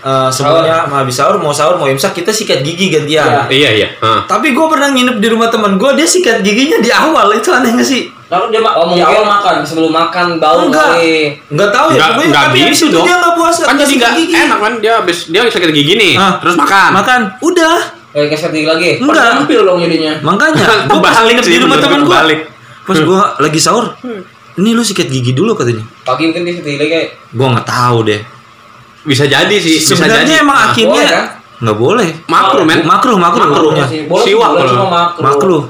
eh, 0.01 0.29
semuanya 0.29 0.85
mau 0.85 0.97
habis 0.97 1.13
sahur, 1.13 1.37
mau 1.37 1.49
sahur, 1.49 1.75
mau 1.75 1.85
imsak 1.85 2.13
kita 2.13 2.29
sikat 2.29 2.61
gigi 2.61 2.89
gantian. 2.89 3.23
Iya. 3.23 3.41
Iya, 3.47 3.69
iya. 3.73 3.87
Heeh. 3.95 4.19
Tapi 4.25 4.51
gue 4.51 4.65
pernah 4.65 4.89
nginep 4.89 5.17
di 5.17 5.27
rumah 5.27 5.47
teman 5.47 5.75
gue, 5.75 5.91
dia 5.93 6.05
sikat 6.05 6.41
giginya 6.41 6.77
di 6.77 6.89
awal, 6.89 7.31
itu 7.31 7.49
aneh 7.49 7.71
gak 7.71 7.85
sih? 7.85 8.09
Lalu 8.27 8.45
dia 8.49 8.59
ma- 8.59 8.73
Oh, 8.73 8.89
di 8.89 8.97
awal 8.97 9.23
makan. 9.23 9.55
sebelum 9.61 9.91
makan 9.91 10.27
bau 10.37 10.63
Enggak. 10.63 10.95
kali. 10.95 11.35
Nggak 11.47 11.69
tahu 11.69 11.87
ya, 11.89 11.93
Nggak, 11.93 12.09
pokoknya 12.09 12.29
nggak 12.29 12.45
tapi 12.45 12.57
habis 12.57 12.71
gitu 12.71 12.79
itu 12.81 12.95
dong. 12.95 13.03
dia 13.03 13.15
nggak 13.17 13.33
puasa. 13.35 13.61
Kan 13.61 13.75
jadi 13.75 13.85
sikat 13.85 13.99
nggak 14.01 14.15
gigi. 14.17 14.33
enak 14.39 14.57
kan 14.57 14.73
dia 14.79 14.93
habis 14.95 15.17
dia 15.27 15.41
sakit 15.43 15.69
gigi 15.69 15.93
nih, 15.95 16.13
Ah. 16.15 16.33
terus 16.39 16.55
makan. 16.55 16.89
Makan, 16.93 17.19
udah. 17.41 17.77
Eh, 18.11 18.25
keset 18.27 18.51
gigi 18.51 18.65
lagi. 18.65 18.89
Enggak. 18.97 19.35
Tampil 19.37 19.61
dong 19.61 19.79
jadinya. 19.79 20.13
Makanya, 20.21 20.63
gue 20.89 20.99
pas 21.01 21.15
nginep 21.21 21.45
di 21.45 21.57
rumah 21.59 21.77
teman 21.77 22.01
gue. 22.01 22.17
Pas 22.81 22.97
gue 22.97 23.19
lagi 23.37 23.59
sahur, 23.59 23.85
ini 24.53 24.69
lu 24.71 24.81
sikat 24.81 25.05
gigi 25.05 25.31
dulu 25.31 25.51
katanya. 25.51 25.83
Pagi 26.01 26.23
mungkin 26.25 26.41
dia 26.41 26.53
gigi 26.55 26.75
lagi 26.75 26.87
kayak 26.89 27.07
Gue 27.29 27.47
nggak 27.47 27.67
tahu 27.67 27.97
deh. 28.05 28.21
Bisa 29.03 29.25
jadi 29.25 29.55
sih, 29.55 29.77
bisa 29.77 29.93
jadi. 29.93 29.97
Sebenarnya 29.97 30.35
emang 30.39 30.55
Nah, 30.55 30.67
akhirnya 30.67 30.93
boleh 30.93 31.09
kan? 31.09 31.25
nggak 31.57 31.77
boleh. 31.77 32.09
makro 32.27 32.61
men. 32.61 32.79
Makruh, 32.83 33.17
makruh, 33.17 33.47
makruhnya. 33.47 33.85
sih. 33.85 34.05
Boleh, 34.05 34.23
Siwak 34.23 34.49
kalau. 34.51 34.71
cuma 34.71 34.87
makruh. 34.87 35.23
Makruh. 35.23 35.63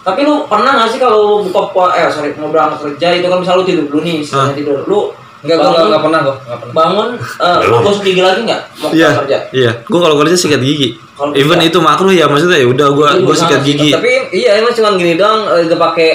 Tapi 0.00 0.20
lu 0.22 0.34
pernah 0.44 0.72
gak 0.76 0.88
sih 0.88 0.98
kalau 0.98 1.44
buka 1.44 1.62
puasa 1.70 1.92
eh 1.94 2.08
sorry 2.08 2.32
mau 2.34 2.48
berangkat 2.48 2.78
kerja 2.88 3.06
itu 3.14 3.26
kan 3.26 3.38
misal 3.38 3.54
lu 3.54 3.64
tidur 3.64 3.84
dulu 3.84 4.00
nih, 4.00 4.14
misalnya 4.18 4.54
tidur. 4.54 4.80
Lu 4.84 5.12
Enggak, 5.40 5.56
gua 5.56 5.64
bangun, 5.64 5.72
enggak, 5.72 5.88
enggak 5.88 6.02
pernah 6.02 6.20
gua, 6.20 6.34
enggak 6.36 6.58
pernah. 6.58 6.74
bangun 6.74 7.08
eh 7.40 7.80
gosok 7.80 8.02
gigi 8.02 8.20
lagi 8.20 8.40
enggak 8.44 8.60
mau 8.76 8.88
Iya, 8.90 9.08
kerja? 9.14 9.38
iya. 9.52 9.70
Gue 9.82 9.96
kalau 9.98 10.16
kerja 10.20 10.36
sikat 10.36 10.60
gigi. 10.60 10.88
Kalau 11.14 11.32
Even 11.32 11.56
bisa. 11.56 11.68
itu 11.68 11.78
makruh 11.80 12.12
ya 12.12 12.24
maksudnya 12.26 12.58
ya 12.58 12.66
udah 12.66 12.88
gue 12.90 13.08
gue 13.14 13.24
juga 13.24 13.34
sikat 13.38 13.60
gigi. 13.62 13.90
Tapi 13.90 14.12
iya 14.34 14.50
emang 14.56 14.72
cuma 14.72 14.88
gini 14.94 15.16
doang 15.16 15.48
eh, 15.48 15.64
gak 15.64 15.80
pakai 15.82 16.08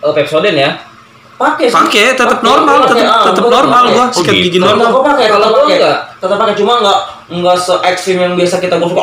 eh, 0.00 0.12
Pepsodent 0.12 0.56
ya. 0.56 0.70
Pakai 1.34 1.66
sih. 1.66 1.74
Pakai, 1.74 2.04
tetap 2.14 2.38
normal, 2.40 2.86
tetap 2.86 3.04
ah, 3.04 3.26
tetap 3.26 3.42
gua 3.42 3.52
normal 3.56 3.82
Oh, 3.90 4.06
sikat 4.08 4.32
gitu. 4.32 4.42
gigi 4.46 4.58
Kalau 4.58 4.70
normal. 4.72 4.88
gua 4.88 5.02
pakai, 5.04 5.26
Kalau 5.26 5.38
kalau 5.44 5.56
gua 5.56 5.62
enggak. 5.68 5.96
tetap 6.14 6.36
pakai 6.38 6.54
cuma 6.54 6.72
enggak 6.78 6.98
enggak 7.26 7.56
se 7.56 7.74
ekstrim 7.82 8.18
yang 8.18 8.32
biasa 8.34 8.54
kita 8.58 8.76
gosok. 8.76 9.02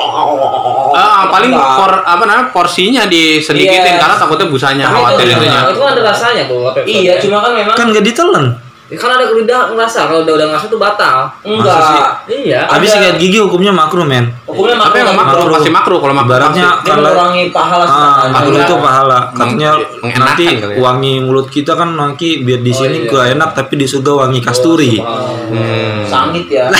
Ah, 0.93 1.27
paling 1.27 1.51
Enggak. 1.51 1.75
por, 1.75 1.91
apa 2.01 2.23
namanya 2.23 2.45
porsinya 2.49 3.03
disedikitin 3.05 3.83
Iya. 3.89 3.99
karena 3.99 4.15
takutnya 4.15 4.47
busanya 4.47 4.85
khawatir 4.87 5.25
itu-. 5.27 5.43
Itu 5.43 5.77
kan 5.77 5.89
ada 5.89 6.01
rasanya 6.05 6.43
tuh 6.45 6.59
Pepsodent. 6.71 7.03
Iya, 7.03 7.13
cuma 7.19 7.37
kan 7.41 7.51
memang 7.51 7.75
Kan 7.75 7.87
gak 7.89 8.05
ditelan. 8.05 8.45
Kan 8.91 9.07
ada 9.09 9.23
lidah 9.29 9.71
ngerasa 9.71 10.03
kalau 10.03 10.19
udah 10.21 10.33
udah 10.33 10.47
ngerasa 10.47 10.67
tuh 10.67 10.75
batal. 10.75 11.31
enggak. 11.41 11.71
Masa 11.71 11.95
sih? 12.27 12.43
Iya. 12.43 12.67
Habis 12.67 12.89
Ada- 12.89 12.99
sikat 13.01 13.15
gigi 13.17 13.39
hukumnya 13.39 13.71
makruh 13.71 14.03
men. 14.03 14.27
Hukumnya 14.43 14.75
Tapi 14.77 14.97
emang 14.99 15.15
makro, 15.15 15.39
Makruh. 15.39 15.53
pasti 15.55 15.69
makro 15.69 15.95
kalau 15.97 16.13
makro. 16.13 16.27
Ibaratnya 16.27 16.65
pasti. 16.67 16.81
dia 16.81 16.91
kalau 16.91 17.07
mengurangi 17.07 17.43
pahala 17.49 17.85
Ah, 17.85 18.27
makruh 18.27 18.57
itu 18.57 18.75
pahala. 18.77 19.19
Katanya 19.31 19.71
nanti 20.01 20.45
kali 20.49 20.73
ya. 20.73 20.77
wangi 20.77 21.13
mulut 21.19 21.47
kita 21.47 21.71
kan 21.73 21.89
nanti 21.91 22.27
biar 22.39 22.59
di 22.59 22.69
Oh, 22.69 22.77
sini 22.77 22.97
iya. 22.97 23.09
gak 23.09 23.25
enak 23.31 23.49
tapi 23.53 23.73
di 23.75 23.85
surga 23.85 24.11
wangi 24.17 24.39
kasturi. 24.39 24.99
Hmm. 24.99 26.03
Sangit 26.03 26.47
ya. 26.47 26.67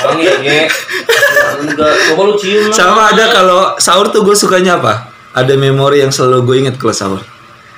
Wangi 0.00 0.24
ya. 0.40 0.64
Enggak, 1.60 1.92
coba 2.08 2.22
lu 2.24 2.34
cium. 2.34 2.64
lah. 2.66 2.72
Sama 2.72 3.02
ada 3.08 3.24
kalau 3.28 3.60
sahur 3.76 4.08
tuh 4.08 4.20
gue 4.20 4.32
sukanya 4.32 4.76
apa? 4.76 5.08
Ada 5.30 5.54
memori 5.54 6.00
yang 6.00 6.08
selalu 6.08 6.38
gue 6.42 6.56
inget 6.58 6.74
kalau 6.76 6.90
sahur. 6.90 7.20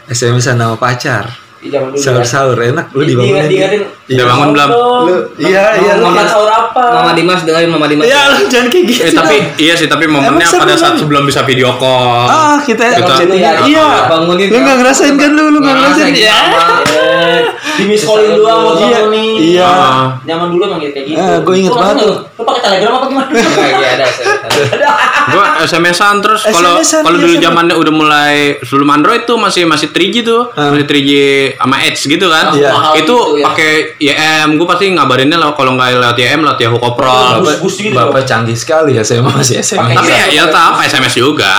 SMS 0.04 0.46
nama 0.52 0.74
pacar. 0.74 1.41
Di 1.62 1.70
zaman 1.70 1.88
dulu. 1.88 2.02
Sahur 2.02 2.18
ya. 2.18 2.26
sahur 2.26 2.58
enak 2.58 2.86
lu 2.90 3.00
Di- 3.00 3.08
dibangunin. 3.08 3.46
diingat-ingatin, 3.46 3.80
Udah 4.12 4.26
bangun 4.26 4.48
belum? 4.50 4.70
Lu 5.00 5.14
iya 5.38 5.64
iya 5.78 5.92
lu. 5.94 6.04
Makan 6.04 6.26
sahur 6.26 6.50
apa? 6.50 6.84
Mama 6.92 7.12
Dimas 7.14 7.40
dengerin 7.40 7.70
Mama 7.70 7.86
Dimas. 7.86 8.04
Ya 8.04 8.20
lu 8.28 8.44
jangan 8.44 8.66
kayak 8.66 8.84
gitu. 8.84 9.00
Eh 9.00 9.12
tapi 9.12 9.36
iya 9.56 9.74
sih 9.74 9.86
tapi 9.86 10.04
momennya 10.06 10.42
pada 10.44 10.74
saat 10.74 10.92
kan? 10.92 11.00
sebelum 11.00 11.22
bisa 11.22 11.40
video 11.42 11.70
call. 11.78 12.26
Ah, 12.26 12.58
kita 12.60 12.82
Kita- 12.90 13.14
chattingan. 13.14 13.62
Iya, 13.62 13.62
Iya. 13.62 13.86
bangunin. 14.06 14.48
Lu 14.48 14.58
nggak 14.58 14.76
ngerasain 14.76 15.14
kan 15.14 15.30
lu, 15.30 15.44
lu 15.48 15.58
nggak 15.58 15.76
ngerasain. 15.76 16.10
Ngerasain, 16.10 16.18
Ya. 16.18 16.36
Di 17.72 17.84
miss 17.84 18.02
callin 18.02 18.34
doang 18.34 18.58
buat 18.62 18.76
Iya. 18.76 18.88
bangunin. 18.92 19.34
Iya. 19.38 19.64
Ah. 19.64 20.06
Zaman 20.20 20.46
dulu 20.48 20.62
emang 20.64 20.80
kayak 20.80 20.94
gitu. 21.02 21.16
Eh, 21.16 21.38
gua 21.40 21.54
inget 21.54 21.72
banget 21.72 21.96
tuh. 22.00 22.16
Lu 22.32 22.42
pakai 22.42 22.60
telegram 22.60 22.92
apa 22.94 23.06
gimana? 23.06 23.30
Iya 23.32 23.88
ada. 23.92 24.06
ada. 24.06 24.90
Gua 25.28 25.44
SMS-an 25.62 26.16
terus 26.18 26.42
kalau 26.44 26.74
kalau 26.78 27.16
iya, 27.16 27.22
dulu 27.22 27.34
zamannya 27.38 27.74
udah 27.74 27.92
mulai 27.92 28.36
sebelum 28.60 28.88
Android 28.90 29.22
tuh 29.22 29.36
masih 29.36 29.64
masih 29.64 29.88
3G 29.88 30.22
tuh, 30.22 30.50
Hmm. 30.50 30.72
masih 30.72 30.84
3G 30.84 31.10
sama 31.54 31.76
Edge 31.80 32.00
gitu 32.08 32.26
kan. 32.26 32.46
Iya. 32.52 32.70
Itu 32.94 33.02
gitu 33.02 33.16
ya. 33.38 33.44
pakai 33.44 33.70
YM, 33.98 34.48
gua 34.54 34.66
pasti 34.70 34.90
ngabarinnya 34.90 35.36
lah 35.36 35.52
kalau 35.52 35.74
nggak 35.74 35.96
lewat 35.96 36.16
YM 36.16 36.40
lewat 36.40 36.58
Yahoo 36.58 36.78
Koprol. 36.78 37.40
Bus- 37.40 37.60
bus 37.60 37.76
gitu 37.78 37.92
Bapak 37.92 38.22
canggih 38.22 38.54
sekali 38.54 38.94
ya, 38.94 39.02
saya 39.02 39.20
masih 39.20 39.58
SMS. 39.58 39.94
Tapi 39.94 40.10
ya, 40.10 40.26
ya 40.28 40.42
tetap 40.44 40.78
SMS 40.80 41.14
juga. 41.14 41.52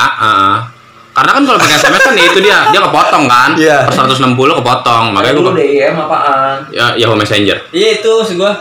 Karena 1.13 1.32
kan 1.32 1.41
kalau 1.46 1.60
pakai 1.62 1.77
SMS 1.77 2.01
kan 2.01 2.13
ya 2.13 2.25
itu 2.25 2.39
dia 2.41 2.58
dia 2.74 2.82
kepotong 2.82 3.24
kan. 3.25 3.50
Iya. 3.53 3.86
Per 3.86 3.93
160 3.93 4.34
kepotong. 4.34 5.03
Makanya 5.13 5.34
gua 5.38 5.53
DM 5.53 5.96
apaan? 5.96 6.58
ya 6.70 6.98
Yahoo 6.98 7.13
Messenger. 7.13 7.58
Iya 7.70 8.01
itu 8.01 8.13
sih 8.25 8.34
gua. 8.34 8.58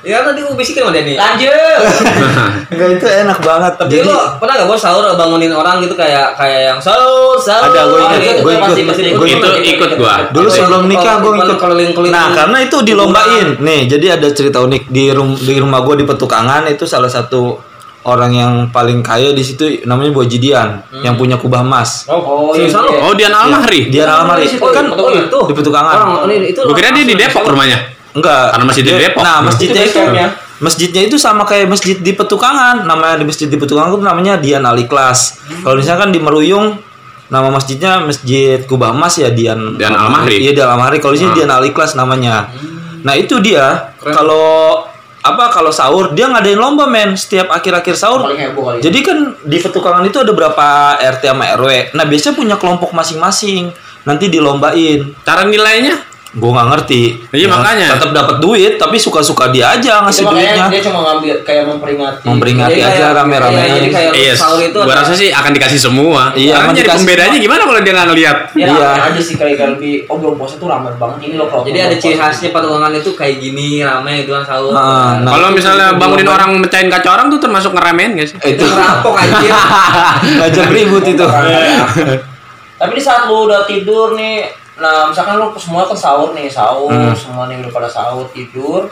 Ya 0.00 0.24
tadi 0.24 0.40
gua 0.40 0.56
bisikin 0.56 0.80
sama 0.80 0.96
Denny. 0.96 1.12
Lanjut. 1.14 1.80
Enggak 2.72 2.88
itu 2.96 3.06
enak 3.06 3.38
banget. 3.38 3.72
Tapi 3.76 3.90
Jadi 3.90 4.08
lo 4.08 4.16
pernah 4.40 4.54
gak 4.56 4.68
bos 4.68 4.80
sahur 4.80 5.04
bangunin 5.12 5.52
orang 5.52 5.78
gitu 5.78 5.92
kayak 5.92 6.32
kayak 6.34 6.72
yang 6.72 6.78
sahur 6.80 7.36
sahur. 7.36 7.68
Ada, 7.68 7.80
gua 7.84 7.98
ingat, 8.02 8.18
itu 8.18 8.40
gua 8.40 8.52
pasti- 8.58 8.82
ikut. 8.82 9.16
Gua 9.20 9.26
Itu 9.28 9.48
ikut 9.76 9.90
gua. 10.00 10.14
dulu 10.32 10.48
Atau 10.48 10.56
sebelum 10.56 10.82
nikah 10.88 11.20
gue 11.20 11.32
kalau- 11.56 11.76
ikut 11.76 12.04
nah 12.08 12.32
karena 12.32 12.58
itu 12.60 12.76
dilombain 12.80 13.48
nih 13.60 13.80
jadi 13.86 14.06
ada 14.16 14.28
cerita 14.30 14.62
unik 14.62 14.88
di 14.88 15.10
rum 15.10 15.34
di 15.34 15.58
rumah 15.58 15.82
gue 15.82 16.00
di 16.00 16.04
petukangan 16.04 16.64
itu 16.66 16.84
salah 16.84 17.10
satu 17.10 17.58
orang 18.04 18.30
yang 18.30 18.52
paling 18.68 19.00
kaya 19.00 19.30
di 19.30 19.40
situ 19.40 19.64
namanya 19.82 20.12
Bojidian 20.12 20.68
yang 21.00 21.14
punya 21.14 21.34
kubah 21.34 21.60
emas 21.60 22.04
Oh, 22.06 22.52
iya, 22.52 22.64
iya. 22.64 22.76
iya. 22.76 23.00
Oh, 23.00 23.12
Dian 23.12 23.32
Almahri. 23.32 23.88
dia 23.88 24.04
Almari 24.04 24.44
di 24.44 24.52
situ, 24.52 24.64
kan 24.66 24.84
di 24.84 24.92
Petukangan. 24.92 25.24
itu. 25.24 25.38
di 25.40 25.54
petukangan 25.54 25.94
Orang 25.96 26.28
ini 26.30 26.46
itu. 26.50 26.60
Kira 26.68 26.88
dia 26.90 27.04
di 27.04 27.14
Depok 27.14 27.42
rumahnya. 27.44 27.78
enggak 28.12 28.44
Karena 28.52 28.64
masjid 28.64 28.82
di 28.82 28.92
Depok. 28.94 29.20
nah 29.20 29.38
masjidnya 29.40 29.82
Itu 29.82 29.90
itu 29.90 29.98
camp-nya. 29.98 30.26
masjidnya 30.56 31.02
itu 31.02 31.16
sama 31.16 31.42
kayak 31.42 31.66
masjid 31.66 31.96
di 31.96 32.12
petukangan 32.12 32.84
namanya 32.84 33.16
di 33.16 33.26
masjid 33.26 33.48
di 33.48 33.56
petukangan 33.56 33.90
itu 33.90 34.00
namanya 34.00 34.34
Dian 34.36 34.62
Ali 34.62 34.84
Klas 34.84 35.34
kalau 35.60 35.74
misalkan 35.74 36.08
di 36.08 36.18
Meruyung 36.18 36.78
nama 37.26 37.48
masjidnya 37.48 37.98
masjid 38.00 38.62
Kubah 38.62 38.92
Emas 38.92 39.16
ya 39.16 39.28
Dian 39.28 39.74
Dian 39.74 39.90
Almahri. 39.90 40.38
iya 40.38 40.52
Dian 40.52 40.68
Almahri 40.68 41.00
kalau 41.00 41.10
di 41.10 41.20
sini 41.20 41.32
Ah. 41.32 41.36
Dian 41.36 41.50
Ali 41.50 41.70
Klas 41.70 41.92
namanya 41.94 42.52
nah 43.00 43.12
itu 43.12 43.36
dia 43.38 43.90
kalau 43.98 44.86
apa 45.24 45.48
kalau 45.48 45.72
sahur 45.72 46.12
dia 46.12 46.28
ngadain 46.28 46.60
lomba 46.60 46.84
men. 46.84 47.16
Setiap 47.16 47.48
akhir-akhir 47.48 47.96
sahur. 47.96 48.28
Heboh 48.28 48.76
jadi 48.84 48.98
kan 49.00 49.18
di 49.40 49.56
petukangan 49.56 50.04
itu 50.04 50.20
ada 50.20 50.36
berapa 50.36 51.00
RT 51.00 51.24
sama 51.24 51.48
RW 51.56 51.96
nah 51.96 52.04
biasanya 52.04 52.34
punya 52.36 52.56
kelompok 52.60 52.92
masing-masing. 52.92 53.72
Nanti 54.04 54.28
dilombain. 54.28 55.16
Cara 55.24 55.48
nilainya? 55.48 56.13
Gue 56.34 56.50
nggak 56.50 56.68
ngerti 56.68 57.02
Iya, 57.30 57.46
makanya. 57.46 57.94
tetap 57.94 58.10
dapat 58.10 58.36
duit 58.38 58.74
tapi 58.74 58.96
suka-suka 58.96 59.48
dia 59.48 59.70
aja 59.70 59.92
Itu 59.96 60.04
ngasih 60.04 60.22
makanya 60.24 60.42
duitnya 60.44 60.66
dia 60.68 60.82
cuma 60.82 60.98
ngambil 61.00 61.34
kayak 61.40 61.64
memperingati. 61.64 62.24
Memperingati 62.24 62.72
Jadi 62.72 62.82
aja 62.82 62.90
kayak- 62.90 63.14
rame-rame. 63.16 63.54
iya, 63.54 63.66
jadi 63.72 63.88
kayak 63.88 64.12
Iya, 64.14 64.32
sahur 64.34 64.60
itu 64.60 64.74
gua 64.74 64.84
ada- 64.88 64.98
rasa 65.00 65.12
sih 65.14 65.30
akan 65.30 65.50
dikasih 65.52 65.80
semua. 65.80 66.22
Iya, 66.34 66.54
Karena 66.56 66.72
jadi 66.72 66.88
pembedanya 66.90 67.30
semua. 67.30 67.44
gimana 67.44 67.62
kalau 67.62 67.80
dia 67.80 67.92
nggak 67.92 68.08
ngeliat? 68.08 68.36
Ya, 68.52 68.66
Iya. 68.66 68.74
rame 68.84 69.02
aja 69.06 69.20
sih 69.20 69.34
kayak 69.34 69.54
kayak 69.54 69.70
lebih 69.72 69.94
oh 70.04 70.16
belum 70.16 70.34
puasa 70.34 70.54
tuh 70.56 70.66
ramai 70.66 70.90
banget 70.94 71.18
ini 71.22 71.34
loh 71.34 71.46
kalau 71.46 71.62
Jadi 71.62 71.78
ada 71.80 71.96
ciri 71.96 72.16
khasnya 72.16 72.50
petukangan 72.50 72.92
itu 72.92 73.10
kayak 73.12 73.36
gini 73.38 73.66
rame 73.80 74.12
itu 74.20 74.30
kan 74.30 74.42
sahur. 74.44 74.72
Ah, 74.72 74.82
nah. 75.16 75.30
Kalau 75.30 75.48
misalnya 75.50 75.86
itu 75.88 75.98
bangunin 75.98 76.26
orang 76.28 76.50
mecahin 76.56 76.88
kaca 76.88 77.08
orang 77.12 77.26
tuh 77.28 77.38
termasuk 77.38 77.70
ngeramein 77.70 78.10
gak 78.16 78.26
sih? 78.26 78.36
Eh, 78.40 78.50
itu 78.52 78.64
Ngerampok 78.64 79.14
anjir. 79.14 79.50
ngajak 80.40 80.66
ribut 80.68 81.04
itu 81.04 81.24
Tapi 82.74 82.92
di 82.92 83.00
saat 83.00 83.24
lu 83.24 83.46
udah 83.46 83.62
tidur 83.64 84.12
nih, 84.12 84.44
nah 84.74 85.06
misalkan 85.06 85.38
lu 85.38 85.54
semua 85.54 85.86
kan 85.86 85.94
sahur 85.94 86.34
nih, 86.34 86.50
sahur, 86.50 86.90
Hmm. 86.90 87.14
semua 87.14 87.46
nih 87.46 87.62
udah 87.62 87.70
pada 87.70 87.88
sahur 87.88 88.26
tidur, 88.34 88.90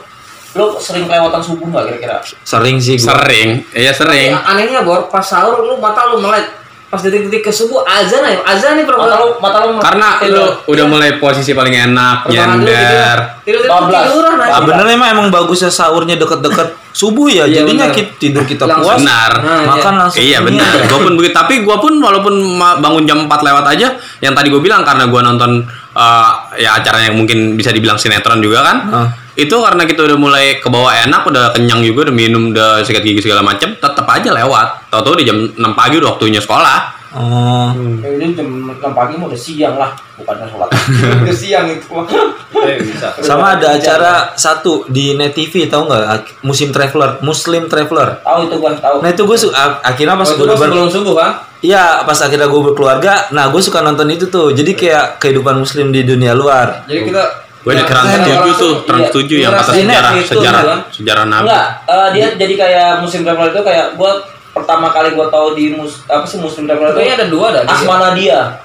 lu 0.54 0.64
sering 0.78 1.10
kelewatan 1.10 1.42
subuh 1.42 1.66
nggak 1.66 1.84
kira-kira? 1.90 2.16
sering 2.44 2.78
sih 2.78 3.00
gua. 3.00 3.18
Sering, 3.18 3.66
iya 3.74 3.90
sering. 3.90 4.30
Ya, 4.30 4.40
anehnya 4.46 4.80
bor 4.86 5.10
pas 5.10 5.26
sahur 5.26 5.58
lu 5.58 5.80
mata 5.82 6.06
lu 6.12 6.22
melek. 6.22 6.61
Pas 6.92 7.00
detik-detik 7.00 7.40
ke 7.40 7.48
subuh 7.48 7.80
azan 7.82 8.20
aja. 8.20 8.44
Azan 8.44 8.76
nih 8.76 8.84
Mata 8.84 8.92
perempuan. 9.00 9.16
lu, 9.16 9.28
mata 9.40 9.58
lu 9.58 9.70
Karena 9.80 10.08
tidur. 10.20 10.44
lu 10.44 10.68
udah 10.68 10.84
mulai 10.84 11.10
posisi 11.16 11.56
paling 11.56 11.72
enak, 11.88 12.28
nyender. 12.28 13.16
Bablas. 13.64 14.04
tiduran 14.06 14.36
aja. 14.38 14.52
Ah, 14.52 14.60
bener 14.60 14.84
emang 14.86 15.08
emang 15.10 15.26
bagusnya 15.28 15.72
sahurnya 15.72 16.20
deket-deket 16.20 16.68
subuh 16.92 17.24
ya 17.26 17.48
Iya, 17.48 17.64
jadinya 17.64 17.88
bener. 17.88 17.96
kita, 17.96 18.12
tidur 18.18 18.44
kita 18.44 18.64
Langsung. 18.66 18.84
puas 18.84 19.00
Benar. 19.00 19.32
Nah, 19.34 19.60
makan 19.64 19.80
iya. 19.88 20.00
langsung 20.04 20.20
Iya 20.20 20.38
benar. 20.44 20.68
aja. 20.70 20.84
Gue 20.84 20.98
pun 21.00 21.12
begitu. 21.16 21.32
Tapi 21.32 21.54
gue 21.64 21.76
pun 21.80 21.92
walaupun 21.96 22.34
bangun 22.60 23.04
jam 23.08 23.18
4 23.24 23.40
lewat 23.42 23.64
aja, 23.66 23.88
yang 24.20 24.36
tadi 24.36 24.52
gue 24.52 24.60
bilang 24.60 24.84
karena 24.84 25.08
gue 25.08 25.20
nonton 25.24 25.64
eh, 25.92 26.30
ya 26.60 26.76
acara 26.76 27.08
yang 27.08 27.16
mungkin 27.16 27.56
bisa 27.56 27.72
dibilang 27.72 27.96
sinetron 27.96 28.44
juga 28.44 28.60
kan. 28.62 28.76
Itu 29.32 29.56
karena 29.58 29.82
kita 29.82 30.04
udah 30.04 30.18
mulai 30.20 30.60
ke 30.60 30.68
bawah 30.68 30.92
enak, 30.92 31.24
udah 31.24 31.56
kenyang 31.56 31.80
juga, 31.80 32.08
udah 32.08 32.16
minum, 32.16 32.52
udah 32.52 32.84
sikat 32.84 33.00
gigi 33.00 33.24
segala 33.24 33.40
macam, 33.40 33.72
tetap 33.72 34.04
aja 34.04 34.28
lewat. 34.28 34.92
Tahu-tahu 34.92 35.16
di 35.16 35.24
jam 35.24 35.38
6 35.48 35.56
pagi 35.72 35.96
udah 35.96 36.10
waktunya 36.12 36.36
sekolah. 36.36 37.00
oh 37.12 37.68
Ya 38.00 38.08
udah 38.08 38.28
jam 38.32 38.48
6 38.72 38.92
pagi 38.92 39.14
mau 39.16 39.28
udah 39.28 39.36
siang 39.36 39.76
lah, 39.76 39.92
bukannya 40.16 40.44
sholat. 40.48 40.68
udah 41.24 41.36
siang 41.36 41.66
itu 41.68 41.88
mah. 41.88 42.04
bisa. 42.78 43.10
sama 43.18 43.58
ada 43.58 43.74
acara 43.74 44.12
satu 44.32 44.86
di 44.86 45.18
net 45.18 45.34
TV 45.34 45.66
tahu 45.66 45.90
nggak 45.90 46.44
musim 46.46 46.70
traveler 46.70 47.18
muslim 47.18 47.66
traveler 47.66 48.22
Tahu 48.22 48.46
itu 48.46 48.54
gua 48.54 48.70
tahu. 48.78 49.02
nah 49.02 49.10
itu 49.10 49.22
gue 49.26 49.36
akhirnya 49.82 50.14
pas 50.14 50.28
gue 50.30 50.38
udah 50.38 50.54
ber- 50.54 50.70
sebelum 50.70 50.86
subuh 50.86 51.14
kan? 51.16 51.32
Iya, 51.58 52.02
pas 52.02 52.18
akhirnya 52.18 52.50
gue 52.50 52.58
berkeluarga, 52.60 53.30
nah 53.30 53.46
gue 53.46 53.62
suka 53.62 53.78
nonton 53.80 54.10
itu 54.10 54.26
tuh. 54.26 54.50
Jadi 54.50 54.74
kayak 54.74 55.22
kehidupan 55.22 55.62
muslim 55.62 55.90
di 55.90 56.02
dunia 56.02 56.34
luar. 56.34 56.82
Jadi 56.90 57.06
kita 57.06 57.41
Gue 57.62 57.78
di 57.78 57.78
Ya, 57.78 57.86
Trans 57.86 58.10
ya, 58.10 58.42
7 58.42 58.58
tuh, 58.58 58.74
Trans 58.82 59.06
iya. 59.06 59.14
7 59.14 59.38
yang 59.38 59.54
kata 59.54 59.70
Ngerasain 59.70 59.86
sejarah, 59.86 60.12
itu, 60.18 60.30
sejarah, 60.34 60.62
sejarah 60.90 61.24
Nabi. 61.30 61.46
Enggak, 61.46 61.66
eh, 61.86 62.08
dia 62.10 62.26
jadi 62.34 62.54
kayak 62.58 62.90
musim 62.98 63.22
traveler 63.22 63.54
itu 63.54 63.62
kayak 63.62 63.86
gua 63.94 64.18
pertama 64.50 64.90
kali 64.90 65.14
gua 65.14 65.30
tahu 65.30 65.54
di 65.54 65.70
mus 65.70 66.02
apa 66.10 66.26
sih 66.26 66.42
musim 66.42 66.66
traveler 66.66 66.90
itu 66.90 66.98
Kayaknya 66.98 67.16
ada 67.22 67.26
dua 67.30 67.44
ada. 67.54 67.60
Asmana 67.70 68.18
dia. 68.18 68.58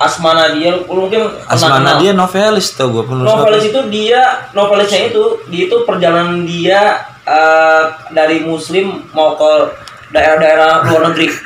Asmana 0.00 0.56
dia 0.56 0.80
lu 0.80 1.06
mungkin 1.06 1.28
Asmana 1.44 2.00
dia 2.00 2.16
novelis 2.16 2.72
tau 2.72 2.88
gue 2.88 3.04
penulis 3.04 3.28
novelis 3.28 3.68
itu 3.68 3.80
dia 3.92 4.48
novelisnya 4.56 5.12
itu 5.12 5.44
dia 5.52 5.68
itu 5.68 5.76
perjalanan 5.84 6.40
dia 6.48 7.04
eh, 7.28 7.84
dari 8.08 8.40
muslim 8.40 9.04
mau 9.12 9.36
ke 9.36 9.52
daerah-daerah 10.08 10.88
luar 10.88 11.12
negeri 11.12 11.28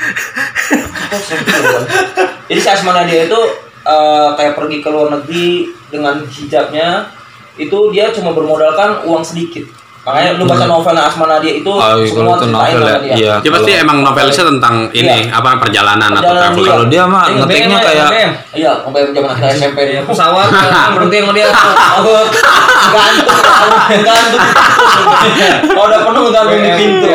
jadi 2.47 2.61
si 2.63 2.69
Asmana 2.71 3.03
dia 3.11 3.27
itu 3.27 3.41
eh, 3.85 4.29
kayak 4.41 4.57
pergi 4.57 4.81
ke 4.81 4.89
luar 4.89 5.09
negeri 5.21 5.71
dengan 5.93 6.25
hijabnya 6.25 7.13
itu 7.55 7.79
dia 7.95 8.11
cuma 8.11 8.35
bermodalkan 8.35 9.07
uang 9.07 9.23
sedikit 9.23 9.69
makanya 10.05 10.31
lu 10.35 10.45
baca 10.45 10.65
novelnya 10.65 11.05
Asmana 11.05 11.41
dia 11.41 11.55
itu 11.57 11.65
Oh, 11.67 11.97
iya, 11.97 12.05
semua 12.07 12.37
itu 12.37 12.47
novel 12.47 12.61
ya, 12.79 12.93
sama 12.93 13.01
dia 13.01 13.15
iya. 13.15 13.33
Ya 13.41 13.51
pasti 13.51 13.71
Kalau- 13.71 13.83
emang 13.83 13.99
novelisnya 14.03 14.45
tentang 14.47 14.75
ini 14.93 15.17
Iya. 15.25 15.33
apa 15.33 15.49
perjalanan 15.57 16.11
atau 16.13 16.21
Perjalanan 16.23 16.41
traveling. 16.45 16.61
dia. 16.61 16.71
Kalau 16.71 16.85
dia 16.87 17.03
mah 17.05 17.25
Ini 17.25 17.37
ngeteknya 17.41 17.69
BM, 17.71 17.81
kayak 17.81 18.31
iya 18.55 18.73
sampai 18.79 19.01
zaman 19.09 19.31
akhir 19.31 19.47
SMP 19.51 19.79
dia 19.87 20.01
pesawat 20.03 20.47
berhenti 20.93 21.17
sama 21.19 21.33
dia. 21.33 21.47
Gantung, 22.85 24.05
gantung. 24.05 24.43
Kalau 25.67 25.85
udah 25.85 26.01
penuh 26.05 26.25
gantung 26.31 26.61
di 26.61 26.71
pintu. 26.71 27.07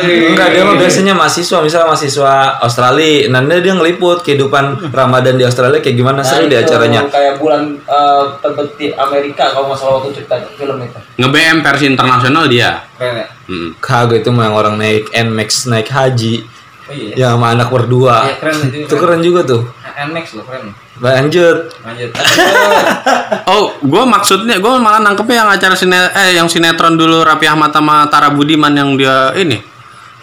Di. 0.00 0.16
Enggak, 0.30 0.48
dia 0.50 0.62
mah 0.62 0.76
biasanya 0.76 1.12
mahasiswa, 1.12 1.58
misalnya 1.60 1.86
mahasiswa 1.86 2.32
Australia. 2.58 3.28
Nanti 3.28 3.60
dia 3.60 3.74
ngeliput 3.74 4.22
kehidupan 4.22 4.64
Ramadan 4.88 5.34
di 5.34 5.44
Australia 5.44 5.78
kayak 5.78 5.96
gimana 5.96 6.20
seru 6.22 6.46
Nah, 6.46 6.48
di 6.48 6.56
itu 6.56 6.64
acaranya. 6.64 7.00
Kayak 7.06 7.34
bulan 7.36 7.62
eh, 7.76 8.24
tebet 8.40 8.68
di 8.76 8.86
Amerika 8.94 9.44
kalau 9.50 9.68
nggak 9.68 9.78
salah 9.78 9.92
waktu 9.98 10.10
cerita 10.14 10.34
film 10.54 10.76
itu. 10.80 10.98
Nge-BM 11.18 11.56
versi 11.60 11.84
internasional 11.86 12.19
dia. 12.48 12.70
Keren 12.98 13.14
ya? 13.16 13.26
Hmm. 13.48 13.68
Kagak 13.80 14.22
itu 14.22 14.30
mah 14.30 14.44
yang 14.50 14.56
orang 14.56 14.74
naik 14.76 15.08
Nmax 15.10 15.66
naik 15.66 15.88
haji. 15.88 16.44
Oh 16.90 16.94
iya. 16.94 17.14
Ya 17.14 17.26
sama 17.32 17.54
anak 17.54 17.70
berdua. 17.70 18.26
Iya, 18.26 18.34
keren 18.42 18.58
itu. 18.66 18.76
Itu 18.84 18.94
keren 18.98 19.20
juga 19.22 19.40
tuh. 19.46 19.62
NMAX 20.00 20.26
loh 20.38 20.44
keren. 20.48 20.74
Lanjut. 21.00 21.58
Lanjut. 21.86 22.10
Oh, 23.50 23.74
gue 23.82 24.04
maksudnya 24.06 24.62
gue 24.62 24.72
malah 24.78 25.02
nangkepnya 25.02 25.42
yang 25.42 25.50
acara 25.50 25.74
sine 25.74 25.98
eh 26.14 26.38
yang 26.38 26.46
sinetron 26.46 26.94
dulu 26.94 27.22
Raffi 27.26 27.50
Ahmad 27.50 27.74
sama 27.74 28.06
Tara 28.06 28.30
Budiman 28.30 28.70
yang 28.74 28.94
dia 28.94 29.34
ini 29.34 29.58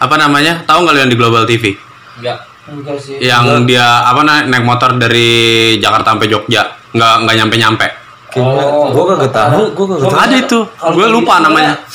apa 0.00 0.14
namanya? 0.16 0.64
Tahu 0.64 0.84
nggak 0.84 0.94
lu 0.96 1.00
yang 1.04 1.12
di 1.12 1.18
Global 1.18 1.44
TV? 1.44 1.76
Enggak. 2.20 2.38
Enggak 2.68 2.96
sih. 3.00 3.20
Yang 3.20 3.68
dia 3.68 3.84
apa 4.04 4.20
na- 4.24 4.44
naik 4.48 4.64
motor 4.64 4.96
dari 4.96 5.28
Jakarta 5.76 6.16
sampai 6.16 6.28
Jogja, 6.28 6.62
nggak 6.92 7.14
nggak 7.24 7.36
nyampe 7.36 7.56
nyampe. 7.56 7.86
Oh, 8.30 8.90
Gua 8.90 9.04
kagak 9.08 9.32
tahu, 9.32 9.60
gua 9.72 9.86
kagak 9.88 10.04
tahu. 10.06 10.20
Ada 10.20 10.36
itu, 10.36 10.58
gue 10.68 11.06
lupa 11.08 11.34
gitu 11.34 11.44
namanya. 11.44 11.72
dia- 11.74 11.86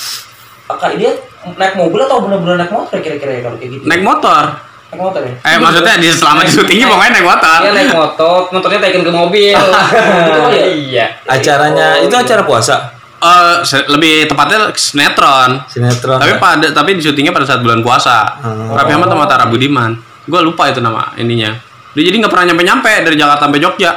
Kak 0.73 0.93
dia 0.97 1.11
naik 1.53 1.75
mobil 1.75 2.01
atau 2.01 2.17
bener-bener 2.19 2.55
naik 2.57 2.71
motor 2.71 2.97
kira-kira 2.97 3.31
ya 3.31 3.41
kalau 3.41 3.57
kayak 3.57 3.71
gitu? 3.71 3.83
Naik 3.85 4.01
motor. 4.01 4.43
Naik 4.89 4.99
motor 4.99 5.21
ya? 5.21 5.33
Eh 5.43 5.57
maksudnya 5.57 5.93
di 5.95 6.07
selama 6.09 6.41
di 6.41 6.49
syutingnya 6.49 6.87
pokoknya 6.87 7.11
naik 7.13 7.27
motor. 7.27 7.57
Dia 7.59 7.71
naik 7.71 7.91
motor, 7.93 8.35
motornya 8.49 8.79
taikin 8.79 9.03
ke 9.03 9.11
mobil. 9.11 9.53
Gitu 10.25 10.39
ya? 10.49 10.65
Iya. 10.65 11.05
Acaranya 11.23 11.87
itu 11.99 12.11
acara 12.11 12.41
puasa. 12.41 12.75
Eh, 13.19 13.55
se- 13.63 13.87
lebih 13.87 14.25
tepatnya 14.25 14.73
sinetron. 14.73 15.61
Sinetron. 15.65 16.17
Tapi 16.17 16.33
ya? 16.33 16.39
pada 16.39 16.67
tapi 16.71 16.97
di 16.97 17.01
syutingnya 17.01 17.31
pada 17.31 17.45
saat 17.45 17.61
bulan 17.61 17.79
puasa. 17.79 18.35
Oh. 18.39 18.73
Raffi 18.73 18.91
Ahmad 18.91 19.07
sama 19.07 19.23
Tara 19.23 19.45
Budiman. 19.45 19.93
Gue 20.23 20.39
lupa 20.39 20.67
itu 20.67 20.79
nama 20.79 21.11
ininya. 21.13 21.53
Dia 21.93 22.03
jadi 22.03 22.15
nggak 22.17 22.31
pernah 22.31 22.49
nyampe-nyampe 22.49 22.91
dari 23.03 23.13
Jakarta 23.13 23.45
sampai 23.45 23.59
Jogja. 23.59 23.91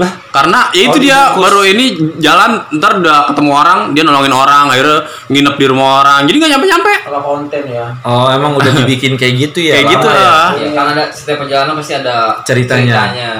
Lah, 0.00 0.12
Karena 0.30 0.72
ya 0.72 0.82
itu 0.82 0.96
Oh, 0.96 1.02
dia 1.02 1.12
dibungkus. 1.28 1.42
baru 1.44 1.60
ini 1.66 1.84
jalan 2.16 2.50
ntar 2.72 2.92
udah 2.96 3.18
ketemu 3.28 3.50
orang 3.52 3.78
dia 3.92 4.00
nolongin 4.00 4.32
orang 4.32 4.64
akhirnya 4.66 4.98
nginep 5.28 5.54
di 5.54 5.66
rumah 5.68 6.00
orang 6.00 6.20
jadi 6.24 6.36
nggak 6.40 6.52
nyampe-nyampe. 6.56 6.92
Kalau 7.04 7.20
konten 7.20 7.62
ya. 7.68 7.86
Oh, 8.00 8.26
emang 8.26 8.56
udah 8.56 8.72
dibikin 8.74 9.12
kayak 9.14 9.34
gitu 9.38 9.60
ya? 9.60 9.74
Kayak 9.76 9.88
gitu 9.92 10.06
ya? 10.06 10.16
lah. 10.16 10.46
Iya, 10.54 10.68
karena 10.72 10.90
ada 10.94 11.04
setiap 11.10 11.38
perjalanan 11.38 11.74
pasti 11.76 11.92
ada 11.92 12.16
Ceritanya. 12.40 12.94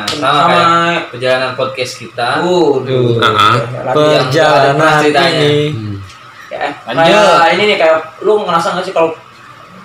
Sama, 0.04 0.20
Sama- 0.20 0.44
kayak 0.46 1.00
perjalanan 1.08 1.50
podcast 1.54 1.92
kita. 1.96 2.28
Uh, 2.42 2.84
Duh. 2.84 3.16
Heeh. 3.16 3.54
Perjalanan 3.88 4.92
ceritanya. 5.00 5.40
ini. 5.40 5.96
Kayak, 6.46 6.70
Lanjut. 6.84 7.14
kayak 7.14 7.52
ini 7.54 7.62
nih 7.64 7.76
kayak 7.78 7.96
lu 8.20 8.42
ngerasa 8.42 8.74
nggak 8.74 8.84
sih 8.84 8.92
kalau 8.92 9.14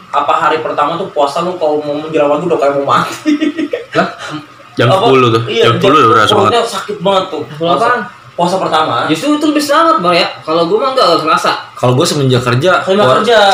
apa 0.10 0.34
hari 0.34 0.58
pertama 0.60 0.96
tuh 0.96 1.08
puasa 1.10 1.40
lu 1.40 1.56
kalau 1.56 1.80
mau 1.80 1.96
menjelang 1.96 2.28
maghrib 2.28 2.50
udah 2.50 2.60
kayak 2.60 2.74
mau 2.76 2.86
mati. 2.90 3.32
Jam 4.76 4.88
Apa? 4.88 5.08
10 5.08 5.32
tuh. 5.32 5.42
Iya, 5.48 5.64
jam 5.66 5.76
10 5.78 5.88
udah 5.90 6.10
berasa 6.12 6.32
banget. 6.34 6.52
sakit 6.66 6.98
banget 7.00 7.26
tuh. 7.30 7.44
Sepuluh 7.48 7.72
apaan? 7.74 8.02
Puasa 8.36 8.60
pertama. 8.60 9.08
Justru 9.08 9.40
itu 9.40 9.46
lebih 9.48 9.64
selamat 9.64 10.04
bang 10.04 10.16
ya. 10.18 10.28
Kalau 10.44 10.68
gue 10.68 10.76
mah 10.76 10.92
enggak 10.92 11.08
enggak 11.08 11.22
kerasa. 11.24 11.52
Kalau 11.72 11.94
gue 11.96 12.04
semenjak 12.04 12.44
kerja, 12.44 12.72
cepet, 12.84 13.00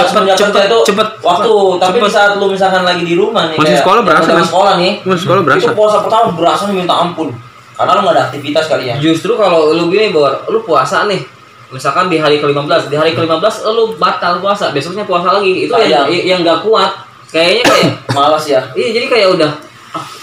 semenjak 0.09 0.35
cepet, 0.35 0.49
kerja 0.51 0.65
itu 0.65 0.79
cepet, 0.89 1.07
waktu, 1.21 1.53
tapi 1.77 1.97
cepet. 1.99 2.09
saat 2.09 2.31
lu 2.35 2.49
misalkan 2.49 2.81
lagi 2.81 3.03
di 3.03 3.13
rumah 3.13 3.45
nih, 3.47 3.57
Masih 3.57 3.77
sekolah 3.77 3.97
yang 3.97 4.07
berasa, 4.07 4.25
udah 4.25 4.33
Mas? 4.35 4.49
sekolah 4.49 4.73
nih, 4.75 4.91
Masih 5.03 5.21
sekolah 5.21 5.41
berasa. 5.43 5.61
itu 5.61 5.69
puasa 5.71 5.97
pertama 6.01 6.25
berasa 6.33 6.63
minta 6.67 6.95
ampun, 6.95 7.29
karena 7.71 7.91
lu 7.93 8.01
gak 8.03 8.13
ada 8.13 8.23
aktivitas 8.27 8.65
kali 8.67 8.83
ya. 8.87 8.95
Justru 8.97 9.31
kalau 9.33 9.69
lu 9.71 9.85
gini 9.87 10.09
bor, 10.09 10.33
lu 10.47 10.61
puasa 10.61 11.05
nih. 11.05 11.21
Misalkan 11.69 12.09
di 12.09 12.17
hari 12.17 12.37
ke-15, 12.37 12.89
di 12.89 12.95
hari 12.95 13.13
ke-15 13.13 13.37
lu 13.69 13.83
batal 13.95 14.37
puasa, 14.37 14.69
besoknya 14.69 15.01
puasa 15.03 15.29
lagi. 15.31 15.65
Itu 15.65 15.73
yang 15.73 16.03
Sayang. 16.03 16.25
yang 16.27 16.39
enggak 16.41 16.59
kuat. 16.61 16.89
Kayaknya 17.29 17.63
kayak 17.63 17.89
Malas 18.17 18.43
ya. 18.43 18.59
iya 18.71 18.89
jadi 18.91 19.05
kayak 19.07 19.27
udah 19.31 19.49
ah 19.49 19.70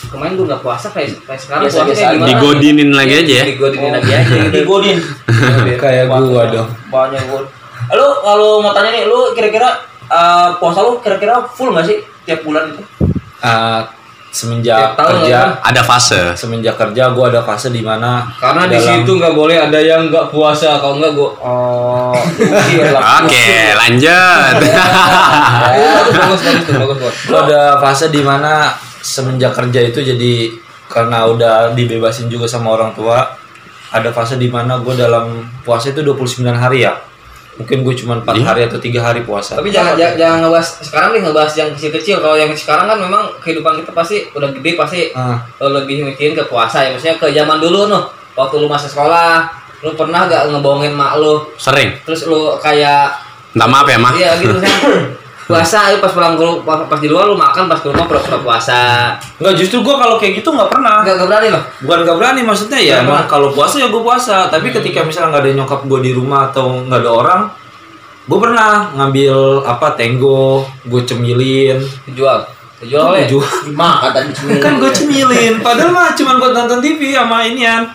kemarin 0.09 0.33
gue 0.35 0.47
nggak 0.47 0.61
puasa 0.61 0.87
kayak 0.89 1.21
kayak 1.23 1.37
sekarang 1.39 1.63
Biasa-biasa 1.63 1.87
puasa 1.87 2.01
kayak 2.01 2.13
gimana? 2.15 2.29
Digodinin 2.29 2.91
lagi 2.91 3.15
aja 3.19 3.33
ya. 3.35 3.45
Digodinin 3.47 3.93
lagi 3.93 4.11
aja. 4.11 4.35
Digodin. 4.57 4.99
Kayak 5.77 6.05
gua 6.09 6.43
dong. 6.47 6.69
Banyak 6.89 7.23
gua. 7.27 7.41
Lu 7.91 8.07
kalau 8.19 8.51
mau 8.59 8.73
tanya 8.73 8.91
nih, 8.91 9.05
lu 9.05 9.33
kira-kira 9.33 9.69
eh, 10.05 10.49
puasa 10.57 10.81
lu 10.81 10.99
kira-kira 10.99 11.41
full 11.47 11.71
gak 11.71 11.85
sih 11.85 11.99
tiap 12.23 12.41
bulan 12.43 12.69
itu? 12.69 12.83
Ah, 13.39 13.87
semenjak 14.29 14.93
tahun 14.93 15.25
kerja, 15.25 15.39
lah, 15.39 15.49
Ada 15.63 15.81
fase. 15.81 16.21
semenjak 16.35 16.75
kerja 16.75 17.09
gue 17.09 17.25
ada 17.25 17.41
fase 17.41 17.69
di 17.69 17.81
mana 17.81 18.29
Karena 18.35 18.67
di 18.67 18.77
dalam- 18.77 19.01
situ 19.01 19.13
nggak 19.15 19.33
boleh 19.33 19.57
ada 19.57 19.79
yang 19.79 20.09
nggak 20.09 20.29
puasa, 20.29 20.77
kalau 20.77 20.99
nggak 20.99 21.13
gue 21.13 21.31
Oh, 21.41 22.13
iya. 22.71 22.93
Oke, 23.17 23.49
lanjut. 23.75 24.55
bagus 26.13 26.41
bagus 26.43 26.43
bagus 26.43 26.77
bagus 26.77 26.99
bagus. 26.99 27.15
Ada 27.31 27.61
fase 27.79 28.07
di 28.09 28.21
mana 28.21 28.75
semenjak 29.01 29.53
kerja 29.53 29.81
itu 29.83 30.01
jadi 30.01 30.33
karena 30.87 31.27
udah 31.27 31.55
dibebasin 31.73 32.27
juga 32.27 32.45
sama 32.45 32.73
orang 32.73 32.93
tua 32.93 33.37
ada 33.89 34.11
fase 34.11 34.35
di 34.35 34.49
mana 34.49 34.79
gue 34.79 34.93
dalam 34.93 35.45
puasa 35.61 35.91
itu 35.91 36.01
29 36.01 36.45
hari 36.51 36.83
ya 36.83 36.97
mungkin 37.55 37.83
gue 37.83 37.95
cuma 37.97 38.15
4 38.17 38.31
Iya. 38.33 38.45
hari 38.45 38.61
atau 38.65 38.79
tiga 38.79 39.01
hari 39.03 39.21
puasa 39.21 39.59
Tapi 39.59 39.69
jangan 39.69 39.99
jangan, 39.99 40.15
jangan 40.15 40.39
ngebahas 40.41 40.69
sekarang 40.81 41.09
nih 41.11 41.21
ngebahas 41.27 41.53
yang 41.57 41.69
kecil-kecil. 41.75 42.17
Kalau 42.19 42.37
yang 42.39 42.51
sekarang 42.55 42.87
kan 42.87 42.99
memang 43.03 43.23
kehidupan 43.43 43.83
kita 43.83 43.91
pasti 43.91 44.17
udah 44.31 44.49
gede 44.55 44.71
pasti 44.79 45.01
Ah, 45.11 45.43
lo 45.59 45.75
lebih 45.75 46.07
mikirin 46.07 46.39
ke 46.39 46.47
puasa 46.47 46.87
ya. 46.87 46.95
Maksudnya 46.95 47.19
ke 47.19 47.27
zaman 47.29 47.59
dulu 47.59 47.91
nuh 47.91 48.07
waktu 48.39 48.55
lu 48.57 48.71
masih 48.71 48.87
sekolah, 48.87 49.51
lu 49.83 49.91
pernah 49.93 50.31
gak 50.31 50.47
ngebohongin 50.49 50.95
mak 50.95 51.19
lu? 51.19 51.51
Sering. 51.59 51.99
Terus 52.07 52.25
lu 52.25 52.55
kayak 52.57 53.11
Minta 53.51 53.67
maaf 53.67 53.91
ya, 53.91 53.99
Mah. 53.99 54.13
iya 54.15 54.31
gitu 54.39 54.55
kan. 54.55 54.71
Puasa 55.49 55.97
lu 55.97 56.05
pas 56.05 56.13
pulang 56.13 56.37
ke 56.37 56.45
pas, 56.61 56.85
pas 56.85 57.01
di 57.01 57.09
luar 57.09 57.25
lu 57.25 57.33
makan 57.33 57.73
pas 57.73 57.81
ke 57.81 57.89
rumah 57.89 58.05
pura-pura 58.05 58.37
puasa. 58.45 59.17
Enggak 59.41 59.55
justru 59.57 59.81
gue 59.81 59.95
kalau 59.97 60.21
kayak 60.21 60.45
gitu 60.45 60.53
nggak 60.53 60.69
pernah 60.69 61.01
Enggak 61.01 61.17
enggak 61.17 61.29
berani 61.33 61.49
loh. 61.57 61.63
bukan 61.81 61.99
gak 62.05 62.17
berani 62.21 62.41
maksudnya 62.45 62.77
ya 62.77 62.97
Nggak 63.01 63.09
emang 63.09 63.25
kalau 63.33 63.49
puasa 63.57 63.81
ya 63.81 63.89
gue 63.89 64.03
puasa 64.05 64.53
tapi 64.53 64.69
ketika 64.77 65.01
misalnya 65.09 65.33
nggak 65.33 65.45
ada 65.49 65.53
nyokap 65.57 65.81
gue 65.89 66.01
di 66.05 66.13
rumah 66.13 66.53
atau 66.53 66.85
nggak 66.85 67.01
ada 67.01 67.11
orang 67.11 67.41
gue 68.29 68.39
pernah 68.45 68.93
ngambil 68.93 69.65
apa 69.65 69.97
tenggo 69.97 70.69
gue 70.85 71.01
cemilin 71.09 71.81
oleh. 73.17 73.25
Jual. 73.27 73.49
Dimakan 73.67 74.11
tadi 74.13 74.31
cemil. 74.37 74.61
kan 74.61 74.73
gue 74.77 74.91
cemilin 74.93 75.55
padahal 75.65 75.91
mah 75.97 76.13
cuma 76.13 76.37
buat 76.37 76.53
nonton 76.53 76.79
TV 76.85 77.17
sama 77.17 77.43
inian 77.49 77.89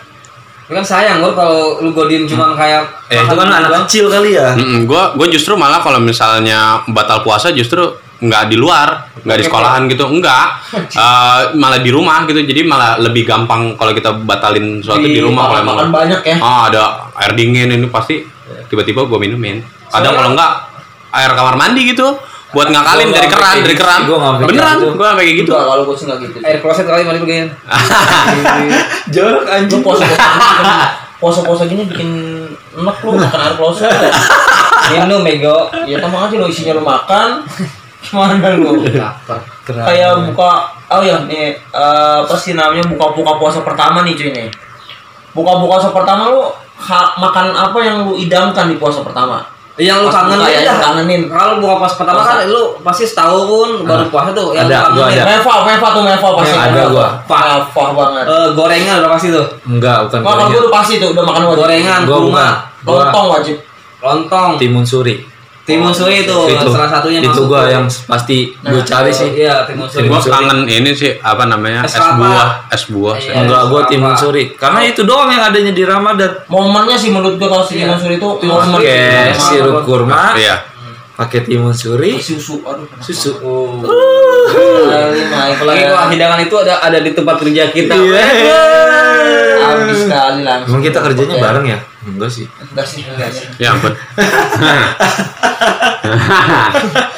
Kan 0.64 0.86
sayang 0.86 1.20
gua 1.20 1.36
kalau 1.36 1.84
lu 1.84 1.92
godin 1.92 2.24
cuman 2.24 2.56
kayak 2.56 2.82
eh 3.12 3.20
itu 3.20 3.36
kan 3.36 3.48
anak 3.52 3.70
doang. 3.70 3.84
kecil 3.86 4.06
kali 4.08 4.36
ya. 4.40 4.56
Mm 4.56 4.88
gue 4.88 5.04
gue 5.20 5.28
justru 5.36 5.54
malah 5.60 5.84
kalau 5.84 6.00
misalnya 6.00 6.82
batal 6.90 7.22
puasa 7.22 7.52
justru 7.52 8.00
nggak 8.24 8.44
di 8.48 8.56
luar 8.56 9.12
nggak 9.20 9.38
di 9.38 9.44
sekolahan 9.44 9.84
gitu 9.92 10.08
enggak 10.08 10.48
Eh, 10.94 11.42
malah 11.60 11.84
di 11.84 11.92
rumah 11.94 12.26
gitu 12.26 12.40
jadi 12.42 12.66
malah 12.66 12.98
lebih 12.98 13.28
gampang 13.28 13.78
kalau 13.78 13.94
kita 13.94 14.16
batalin 14.26 14.82
sesuatu 14.82 15.06
di, 15.06 15.22
rumah 15.22 15.50
kalau 15.52 15.62
makan, 15.62 15.86
emang 15.86 15.92
banyak 15.94 16.22
ya. 16.26 16.36
ah 16.42 16.62
ada 16.72 16.84
air 17.20 17.34
dingin 17.38 17.70
ini 17.70 17.88
pasti 17.92 18.26
tiba-tiba 18.72 19.06
gue 19.06 19.20
minumin. 19.22 19.62
Kadang 19.90 20.14
kalau 20.18 20.30
enggak 20.34 20.52
air 21.14 21.32
kamar 21.38 21.56
mandi 21.60 21.94
gitu 21.94 22.18
buat 22.54 22.68
ngakalin 22.70 23.10
dari 23.10 23.18
nggak 23.20 23.34
keran 23.34 23.56
dari 23.56 23.66
gitu 23.66 23.82
keran 23.82 24.00
sih, 24.00 24.08
gua 24.08 24.18
nggak 24.18 24.34
kayak 24.34 24.48
beneran 24.48 24.76
gitu. 24.76 24.86
gue 24.86 25.04
sampai 25.04 25.18
kayak 25.20 25.34
gitu 25.36 25.52
Enggak, 25.52 25.66
kalau 25.66 25.84
gue 25.84 25.96
sih 25.96 26.06
enggak 26.06 26.20
gitu. 26.22 26.38
air 26.40 26.60
kloset 26.60 26.86
kali 26.86 27.02
mandi 27.02 27.20
begini. 27.20 27.46
jorok 29.14 29.44
Lu 29.44 29.50
anjing 29.50 29.82
puasa-puasa 29.82 30.14
gini 30.14 30.38
bikin- 30.38 30.94
puasa-puasa 31.18 31.64
gini 31.66 31.84
bikin 31.86 32.10
enak 32.76 32.98
lu 33.00 33.12
makan 33.16 33.40
air 33.42 33.56
kloset. 33.56 33.90
Minum 34.86 35.22
bego. 35.22 35.58
Ya 35.84 35.98
tambah 35.98 36.20
aja 36.22 36.36
lo 36.36 36.46
isinya 36.46 36.74
lu 36.74 36.84
makan. 36.84 37.42
Gimana 38.04 38.36
lu? 38.54 38.84
Kayak 39.64 40.12
buka 40.28 40.52
oh 40.92 41.02
ya 41.02 41.24
nih 41.24 41.56
eh, 41.56 42.18
apa 42.22 42.36
sih 42.36 42.54
namanya 42.54 42.84
buka-buka 42.86 43.40
puasa 43.40 43.60
pertama 43.62 44.04
nih 44.04 44.14
cuy 44.14 44.30
nih. 44.30 44.48
Buka-buka 45.32 45.80
puasa 45.80 45.88
pertama 45.90 46.30
lu 46.30 46.44
ha- 46.78 47.16
makan 47.18 47.46
apa 47.50 47.80
yang 47.80 48.06
lu 48.06 48.14
idamkan 48.14 48.68
di 48.68 48.76
puasa 48.76 49.02
pertama? 49.02 49.42
Yang 49.74 50.06
lu 50.06 50.10
kangenin 50.10 50.38
buka 50.38 50.50
ya, 50.50 50.54
dah. 50.54 50.66
yang 50.70 50.80
kangenin. 50.80 51.22
Kalau 51.28 51.54
buka 51.58 51.76
pas 51.82 51.94
pertama 51.98 52.22
kan 52.22 52.38
lu 52.46 52.64
pasti 52.86 53.04
setahun 53.10 53.70
baru 53.82 54.06
puasa 54.08 54.30
tuh 54.30 54.54
yang 54.54 54.70
Ada, 54.70 54.94
gua 54.94 55.06
ada. 55.10 55.24
Meva, 55.26 55.54
Meva 55.66 55.88
tuh 55.90 56.04
Meva 56.06 56.28
pasti. 56.38 56.54
Ada 56.54 56.82
gua. 56.94 57.08
Meva 57.26 57.84
banget. 57.98 58.26
Eh, 58.30 58.48
gorengan 58.54 58.96
udah 59.02 59.12
pasti 59.18 59.28
tuh. 59.34 59.46
enggak 59.66 59.98
bukan 60.06 60.20
kalau 60.22 60.30
gorengan. 60.30 60.48
gue 60.48 60.62
udah 60.62 60.74
pasti 60.74 60.94
tuh 61.02 61.10
udah 61.10 61.24
makan 61.26 61.42
wajib. 61.44 61.60
Gorengan, 61.60 62.00
Gua 62.06 62.18
kurma. 62.22 62.48
Gua 62.86 62.94
Lontong 63.02 63.28
wajib. 63.32 63.58
lontong, 64.00 64.50
timun 64.60 64.84
suri 64.84 65.16
timun 65.64 65.96
suri 65.96 66.28
itu, 66.28 66.38
itu 66.46 66.68
salah 66.68 66.92
satunya 66.92 67.24
itu 67.24 67.42
gua 67.44 67.64
yang 67.66 67.88
pasti 67.88 68.52
gue 68.52 68.68
Nah, 68.70 68.84
cari 68.84 69.08
sih 69.10 69.32
Iya, 69.34 69.64
timun 69.64 69.88
suri. 69.88 70.12
Suri. 70.12 70.28
kangen 70.28 70.60
ini 70.66 70.92
sih 70.92 71.16
apa 71.18 71.48
namanya 71.48 71.88
Es 71.88 71.96
es, 71.96 72.04
buah 72.04 72.50
es 72.68 72.84
buah 72.86 73.16
Iya. 73.16 73.32
enggak 73.40 73.62
gue 73.72 73.80
apa? 73.80 73.88
timun 73.88 74.14
suri 74.14 74.44
karena 74.54 74.80
itu 74.84 75.02
doang 75.04 75.30
yang 75.30 75.44
adanya 75.46 75.72
di 75.72 75.84
Ramadan 75.84 76.32
Momennya 76.46 77.00
sih 77.00 77.10
menurut 77.10 77.40
gue 77.40 77.48
kalau 77.48 77.64
si 77.64 77.76
Iya. 77.76 77.88
timun 77.88 77.98
suri 77.98 78.16
itu 78.18 78.28
momen 78.44 78.84
sirup 79.34 79.88
kurma 79.88 80.36
iya 80.36 80.56
pakai 81.24 81.40
timun 81.42 81.72
suri 81.72 82.18
susu. 82.18 82.60
Aduh. 82.62 82.86
susu 83.00 83.32
Oh. 83.40 83.80
Kali, 84.84 85.20
Mike. 85.24 85.56
Apalagi 85.58 85.82
kalau 85.86 86.08
hidangan 86.10 86.40
itu 86.40 86.56
ada 86.58 86.74
ada 86.80 86.98
di 87.00 87.12
tempat 87.12 87.36
kerja 87.40 87.64
kita. 87.70 87.94
Iya. 87.96 88.24
Habis 89.64 89.98
sekali 90.04 90.42
langsung. 90.44 90.70
emang 90.70 90.82
kita 90.84 91.00
kerjanya 91.00 91.34
Oke. 91.34 91.42
bareng 91.42 91.66
ya 91.66 91.80
enggak 92.04 92.28
sih 92.28 92.44
Enggak 92.62 92.84
sih, 92.84 93.00
enggak 93.02 93.32
sih. 93.32 93.48
ya 93.58 93.72
ampun 93.72 93.96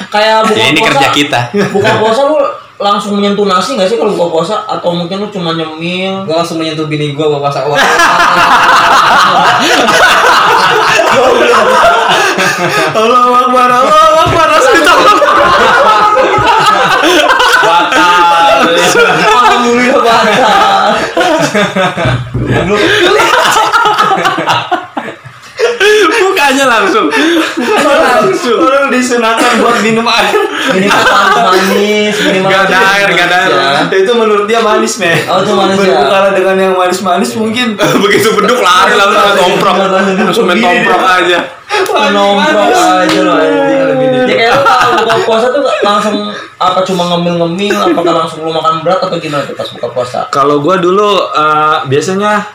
Kayak 0.08 0.46
buka 0.46 0.54
ya 0.54 0.64
ini 0.64 0.78
puasa. 0.78 0.88
kerja 0.94 1.08
kita 1.10 1.40
Buka 1.74 1.90
puasa 1.98 2.20
lu 2.24 2.38
langsung 2.78 3.18
menyentuh 3.18 3.44
nasi 3.44 3.74
nggak 3.74 3.88
sih 3.88 3.98
kalau 3.98 4.14
buka 4.14 4.26
puasa 4.30 4.54
atau 4.64 4.92
mungkin 4.92 5.16
lu 5.18 5.28
cuma 5.28 5.52
nyemil? 5.52 6.22
Gua 6.22 6.40
langsung 6.40 6.62
menyentuh 6.62 6.86
bini 6.86 7.12
gua 7.12 7.28
bawa 7.34 7.50
puasa. 7.50 7.66
Allah 12.96 13.24
Akbar 13.46 13.70
Allah 13.70 14.20
Akbar 14.26 14.48
Alhamdulillah 19.36 20.00
batal. 20.00 20.86
bukannya 26.46 26.66
langsung 26.70 27.06
langsung 27.74 28.58
orang 28.62 28.86
disunahkan 28.94 29.52
buat 29.58 29.82
minum 29.82 30.06
air 30.06 30.30
Minimal 30.66 31.02
manis, 31.42 32.14
minimal 32.22 32.50
Nggak 32.50 32.62
ada 32.70 32.78
air, 32.94 33.08
nggak 33.10 33.26
ada 33.26 33.36
air. 33.42 33.50
Ya. 33.90 33.96
itu 33.98 34.12
menurut 34.14 34.44
dia 34.46 34.62
manis 34.62 34.94
men 35.02 35.18
Oh, 35.26 35.42
itu 35.42 35.52
manis 35.58 35.78
ya? 35.82 36.06
berbuka 36.06 36.18
dengan 36.38 36.56
yang 36.62 36.74
manis-manis 36.78 37.30
mungkin 37.34 37.74
begitu 38.06 38.30
beduk 38.38 38.62
lari 38.62 38.94
langsung 38.94 39.18
main 39.26 39.34
tomprok 39.34 39.74
langsung 40.22 40.46
main 40.46 40.58
tomprok 40.62 41.02
aja 41.02 41.38
Nongkrong 41.66 42.72
aja 42.72 43.20
loh 43.26 43.36
anjing. 43.42 43.98
Jadi 43.98 44.32
kayak 44.38 44.54
lu 44.54 44.62
kalau 44.64 44.92
buka 45.02 45.16
puasa 45.26 45.46
tuh 45.50 45.66
langsung 45.82 46.30
apa 46.56 46.78
cuma 46.86 47.02
ngemil-ngemil, 47.10 47.74
apakah 47.90 48.12
langsung 48.22 48.46
lu 48.46 48.54
makan 48.54 48.86
berat 48.86 49.02
atau 49.02 49.18
gimana 49.18 49.42
tuh 49.44 49.58
pas 49.58 49.66
buka 49.74 49.88
puasa? 49.90 50.18
Kalau 50.30 50.62
gua 50.62 50.78
dulu 50.78 51.26
eh, 51.26 51.76
biasanya 51.90 52.46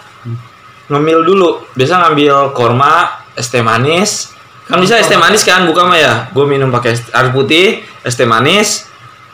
ngemil 0.88 1.20
dulu. 1.28 1.50
Biasa 1.76 2.08
ngambil 2.08 2.56
korma, 2.56 3.21
es 3.34 3.48
teh 3.48 3.62
manis. 3.62 4.34
Kan 4.64 4.80
bisa 4.80 4.96
es 4.96 5.06
teh 5.06 5.16
manis 5.16 5.42
kan 5.42 5.64
buka 5.64 5.84
mah 5.84 5.96
ya. 5.96 6.14
Gue 6.30 6.46
minum 6.46 6.68
pakai 6.68 6.96
air 6.96 7.28
putih, 7.30 7.66
es 8.02 8.14
teh 8.14 8.26
manis, 8.26 8.88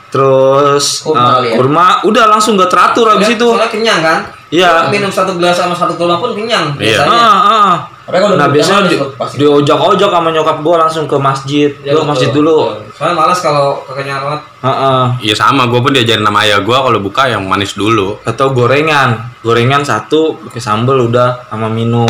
terus 0.08 1.02
Kurma 1.02 1.38
kali 1.38 1.48
ya? 1.48 1.56
kurma. 1.56 1.86
Udah 2.02 2.24
langsung 2.26 2.56
gak 2.56 2.68
teratur 2.68 3.06
habis 3.08 3.28
itu. 3.30 3.44
Soalnya 3.46 3.68
kenyang 3.68 4.00
kan? 4.00 4.18
Iya. 4.48 4.88
Minum 4.88 5.12
satu 5.12 5.36
gelas 5.36 5.54
sama 5.54 5.76
satu 5.76 5.94
kurma 5.94 6.16
pun 6.16 6.32
kenyang 6.32 6.72
Iya. 6.74 7.04
biasanya. 7.04 7.12
Ah, 7.12 7.38
ah. 7.44 7.74
Tapi 8.08 8.16
kalau 8.18 8.34
udah 8.34 8.40
Nah 8.40 8.48
biasanya 8.48 8.80
di, 8.88 8.96
pasti. 8.96 9.36
diojak-ojak 9.36 10.08
sama 10.08 10.32
nyokap 10.32 10.64
gua 10.64 10.76
langsung 10.80 11.04
ke 11.04 11.12
masjid. 11.20 11.68
Ya, 11.84 11.92
Gua 11.92 12.00
betul, 12.00 12.08
masjid 12.08 12.28
dulu. 12.32 12.56
betul. 12.72 12.96
Soalnya 12.96 13.14
malas 13.14 13.38
kalau 13.38 13.66
kekenyangan 13.84 14.22
banget. 14.24 14.40
Ah, 14.58 14.70
ah. 14.72 15.02
Iya 15.20 15.34
sama, 15.36 15.68
gue 15.68 15.76
pun 15.76 15.92
diajarin 15.92 16.24
sama 16.24 16.40
ayah 16.42 16.58
gue 16.58 16.72
kalau 16.72 16.98
buka 16.98 17.28
yang 17.28 17.44
manis 17.44 17.76
dulu. 17.76 18.16
Atau 18.24 18.50
gorengan, 18.50 19.12
gorengan 19.38 19.84
satu 19.84 20.40
pakai 20.42 20.58
sambal 20.58 21.04
udah 21.04 21.44
sama 21.46 21.68
minum. 21.68 22.08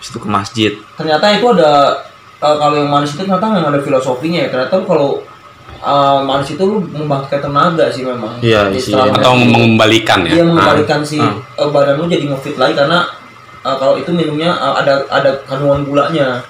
Habis 0.00 0.08
itu 0.08 0.18
ke 0.18 0.28
masjid. 0.28 0.72
Ternyata 0.96 1.24
itu 1.30 1.46
ada 1.52 2.00
eh, 2.40 2.56
kalau 2.56 2.74
yang 2.74 2.88
manis 2.88 3.12
itu 3.12 3.20
ternyata 3.20 3.52
memang 3.52 3.68
ada 3.68 3.84
filosofinya 3.84 4.40
ya. 4.40 4.48
Ternyata 4.48 4.72
lu 4.80 4.84
kalau 4.88 5.08
eh, 5.76 6.18
manis 6.24 6.48
itu 6.50 6.62
lu 6.62 6.80
membangkitkan 6.82 7.40
tenaga 7.44 7.86
sih 7.92 8.02
memang. 8.02 8.40
Iya, 8.40 8.72
sih. 8.74 8.96
Atau 8.96 9.36
itu- 9.36 9.44
mengembalikan 9.46 10.24
ya. 10.24 10.32
Iya 10.34 10.42
Ah. 10.42 10.48
mengembalikan 10.48 11.00
si 11.04 11.20
Ah. 11.20 11.36
eh, 11.36 11.68
badan 11.68 12.00
lu 12.00 12.08
jadi 12.08 12.24
ngefit 12.26 12.56
lagi 12.56 12.72
karena 12.72 13.04
eh, 13.60 13.76
kalau 13.76 13.94
itu 13.94 14.08
minumnya 14.10 14.56
eh, 14.56 14.74
ada 14.80 15.04
ada 15.06 15.30
kandungan 15.44 15.84
gulanya. 15.84 16.40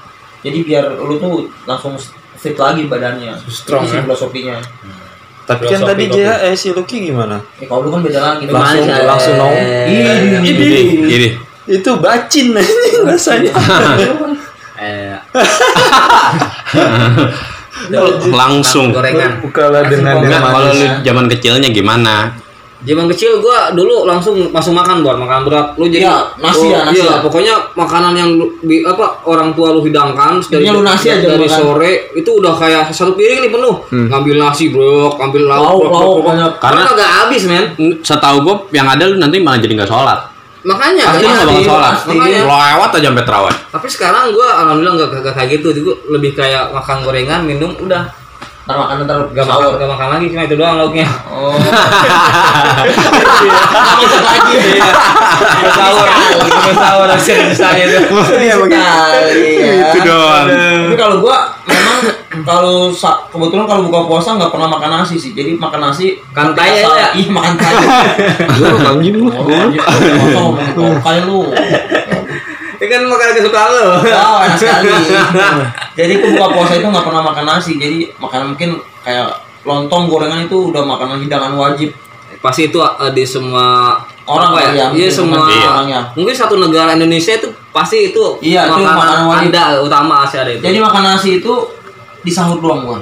Jadi 0.40 0.62
biar 0.62 0.94
lu 0.96 1.18
tuh 1.18 1.34
langsung 1.66 1.98
fit 2.38 2.54
lagi 2.54 2.86
badannya. 2.86 3.34
Strong, 3.44 3.84
Itu 3.84 3.90
sih 3.90 3.98
ya? 3.98 4.02
filosofinya. 4.06 4.56
Tapi 5.44 5.66
kan 5.66 5.82
tadi 5.82 6.06
kopi. 6.06 6.14
dia 6.16 6.32
eh 6.40 6.54
si 6.54 6.70
Lucky 6.70 7.10
gimana? 7.10 7.42
Ya 7.58 7.66
kalau 7.66 7.82
lu 7.82 7.90
kan 7.90 8.00
beda 8.00 8.20
lagi. 8.22 8.46
Langsung 8.46 8.86
manis, 8.86 9.02
langsung 9.04 9.34
nong. 9.36 9.50
Ini, 9.52 9.98
ini, 10.38 10.48
Ini, 10.48 10.80
ini. 11.10 11.28
Itu 11.70 11.90
bacin 11.96 12.52
rasanya. 13.06 13.52
Eh, 14.80 15.12
Langsung. 18.32 18.90
gorengan. 18.90 19.38
Bukalah 19.40 19.82
dengan 19.84 20.14
Enggak, 20.18 20.40
kalau 20.42 20.60
lu 20.70 20.86
zaman 21.02 21.24
kecilnya 21.28 21.68
gimana? 21.68 22.14
Zaman 22.80 23.04
kecil 23.12 23.44
gua 23.44 23.68
dulu 23.70 24.08
langsung 24.08 24.48
langsung 24.48 24.72
makan 24.72 25.04
buat 25.04 25.14
makan 25.14 25.44
berat. 25.44 25.66
Lu 25.76 25.84
jadi 25.84 26.00
Iya, 26.00 26.16
nasi 26.40 26.64
ya, 26.66 26.80
nasi 26.82 26.96
iya, 26.96 27.04
ya. 27.04 27.14
pokoknya 27.20 27.52
makanan 27.74 28.12
yang 28.16 28.32
lu- 28.32 28.56
bi- 28.58 28.80
apa 28.80 29.20
orang 29.22 29.52
tua 29.52 29.68
lu 29.68 29.84
hidangkan 29.84 30.40
dari 30.40 30.64
Intinya 30.64 30.72
lu 30.72 30.80
nasi 30.80 31.06
aja 31.12 31.28
dari 31.28 31.44
makan. 31.44 31.60
sore 31.60 31.92
itu 32.16 32.30
udah 32.32 32.52
kayak 32.56 32.88
satu 32.88 33.12
piring 33.12 33.44
nih 33.44 33.50
penuh. 33.52 33.74
Ngambil 33.84 34.34
nasi, 34.40 34.72
Bro, 34.72 35.12
ngambil 35.14 35.42
lauk, 35.44 35.60
Lauk, 35.60 35.82
lauk 35.84 35.92
brok. 35.92 36.24
banyak. 36.24 36.50
Karena 36.56 36.80
kagak 36.88 37.10
habis, 37.18 37.42
men. 37.44 37.64
Setahu 38.00 38.36
gue 38.40 38.54
yang 38.72 38.88
ada 38.88 39.04
lu 39.04 39.14
nanti 39.14 39.36
malah 39.36 39.60
jadi 39.60 39.76
nggak 39.76 39.86
sholat. 39.86 40.18
Makanya 40.60 41.08
Pasti 41.08 41.24
lu 41.24 41.32
nggak 41.32 41.48
bakal 41.48 41.64
sholat. 41.64 41.96
Makanya. 42.04 42.40
Lewat 42.44 42.90
aja 42.92 43.08
sampai 43.08 43.24
terawih. 43.24 43.56
Tapi 43.72 43.88
sekarang 43.88 44.24
gua 44.36 44.48
alhamdulillah 44.60 44.94
nggak 45.08 45.32
kayak 45.32 45.48
gitu. 45.56 45.72
Jadi 45.72 45.80
gua 45.80 45.96
lebih 46.12 46.36
kayak 46.36 46.68
makan 46.76 46.96
gorengan, 47.00 47.40
minum, 47.48 47.72
udah. 47.80 48.12
Ntar 48.68 48.76
makan 48.76 49.08
ntar 49.08 49.18
Gak 49.32 49.46
makan, 49.48 49.80
gak 49.80 49.88
makan 49.88 50.08
lagi 50.14 50.26
cuma 50.30 50.44
itu 50.44 50.56
doang 50.60 50.76
lauknya. 50.76 51.08
Oh. 51.32 51.56
Masak 53.96 54.20
lagi. 54.20 54.54
Gak 55.64 55.72
sahur, 55.74 56.08
sahur 56.76 57.08
hasil 57.08 57.56
saya 57.56 57.84
itu. 57.88 57.98
Iya 58.36 58.54
ya. 58.60 58.94
Itu 59.90 59.98
doang. 60.04 60.46
Tapi 60.86 60.96
kalau 61.00 61.24
gua 61.24 61.56
memang 61.64 61.79
kalau 62.30 62.94
kebetulan 63.26 63.66
kalau 63.66 63.82
buka 63.90 64.00
puasa 64.06 64.38
nggak 64.38 64.54
pernah 64.54 64.70
makan 64.70 64.90
nasi 64.96 65.18
sih. 65.18 65.34
Jadi 65.34 65.58
makan 65.58 65.80
nasi 65.82 66.14
aja 66.30 66.54
sa- 66.86 66.94
ya? 66.94 67.08
Ih 67.18 67.26
makan 67.26 67.54
tai. 67.58 67.74
Lu 68.54 68.76
anjing 68.78 69.14
lu. 69.18 69.26
Oh, 69.28 69.44
masa 70.54 70.70
ngomong 70.70 71.02
kali 71.02 71.20
lu. 71.26 71.50
Ini 72.80 72.86
kan 72.88 73.02
makanan 73.04 73.32
kesukaan 73.36 73.70
lo. 73.74 73.86
Oh, 74.00 74.38
enak 74.40 74.56
sekali. 74.56 74.88
Jadi 75.92 76.12
aku 76.16 76.26
buka 76.32 76.46
puasa 76.54 76.72
itu 76.78 76.86
nggak 76.86 77.04
pernah 77.04 77.22
makan 77.22 77.44
nasi. 77.44 77.72
Jadi 77.76 78.14
makan 78.16 78.54
mungkin 78.54 78.78
kayak 79.02 79.28
lontong 79.66 80.08
gorengan 80.08 80.46
itu 80.46 80.70
udah 80.70 80.86
makanan 80.86 81.20
hidangan 81.20 81.52
wajib. 81.58 81.92
Pasti 82.40 82.70
itu 82.70 82.78
uh, 82.80 83.10
di 83.10 83.26
semua 83.26 83.98
Orang 84.24 84.54
apa 84.54 84.70
ya, 84.70 84.70
ya? 84.70 84.86
Iya 84.94 85.08
semua. 85.10 85.42
orangnya. 85.50 86.00
Mungkin 86.14 86.30
satu 86.30 86.54
negara 86.56 86.94
Indonesia 86.94 87.34
itu 87.34 87.50
pasti 87.74 88.14
itu 88.14 88.38
Iya, 88.38 88.70
itu 88.70 88.78
makanan 88.78 89.26
wajib. 89.26 89.50
ada 89.50 89.82
utama 89.82 90.22
sih 90.24 90.38
ada 90.38 90.54
itu. 90.54 90.62
Jadi 90.62 90.78
makan 90.78 91.02
nasi 91.04 91.30
itu 91.42 91.52
di 92.20 92.30
sahur 92.30 92.58
doang 92.58 92.82
gua. 92.84 92.98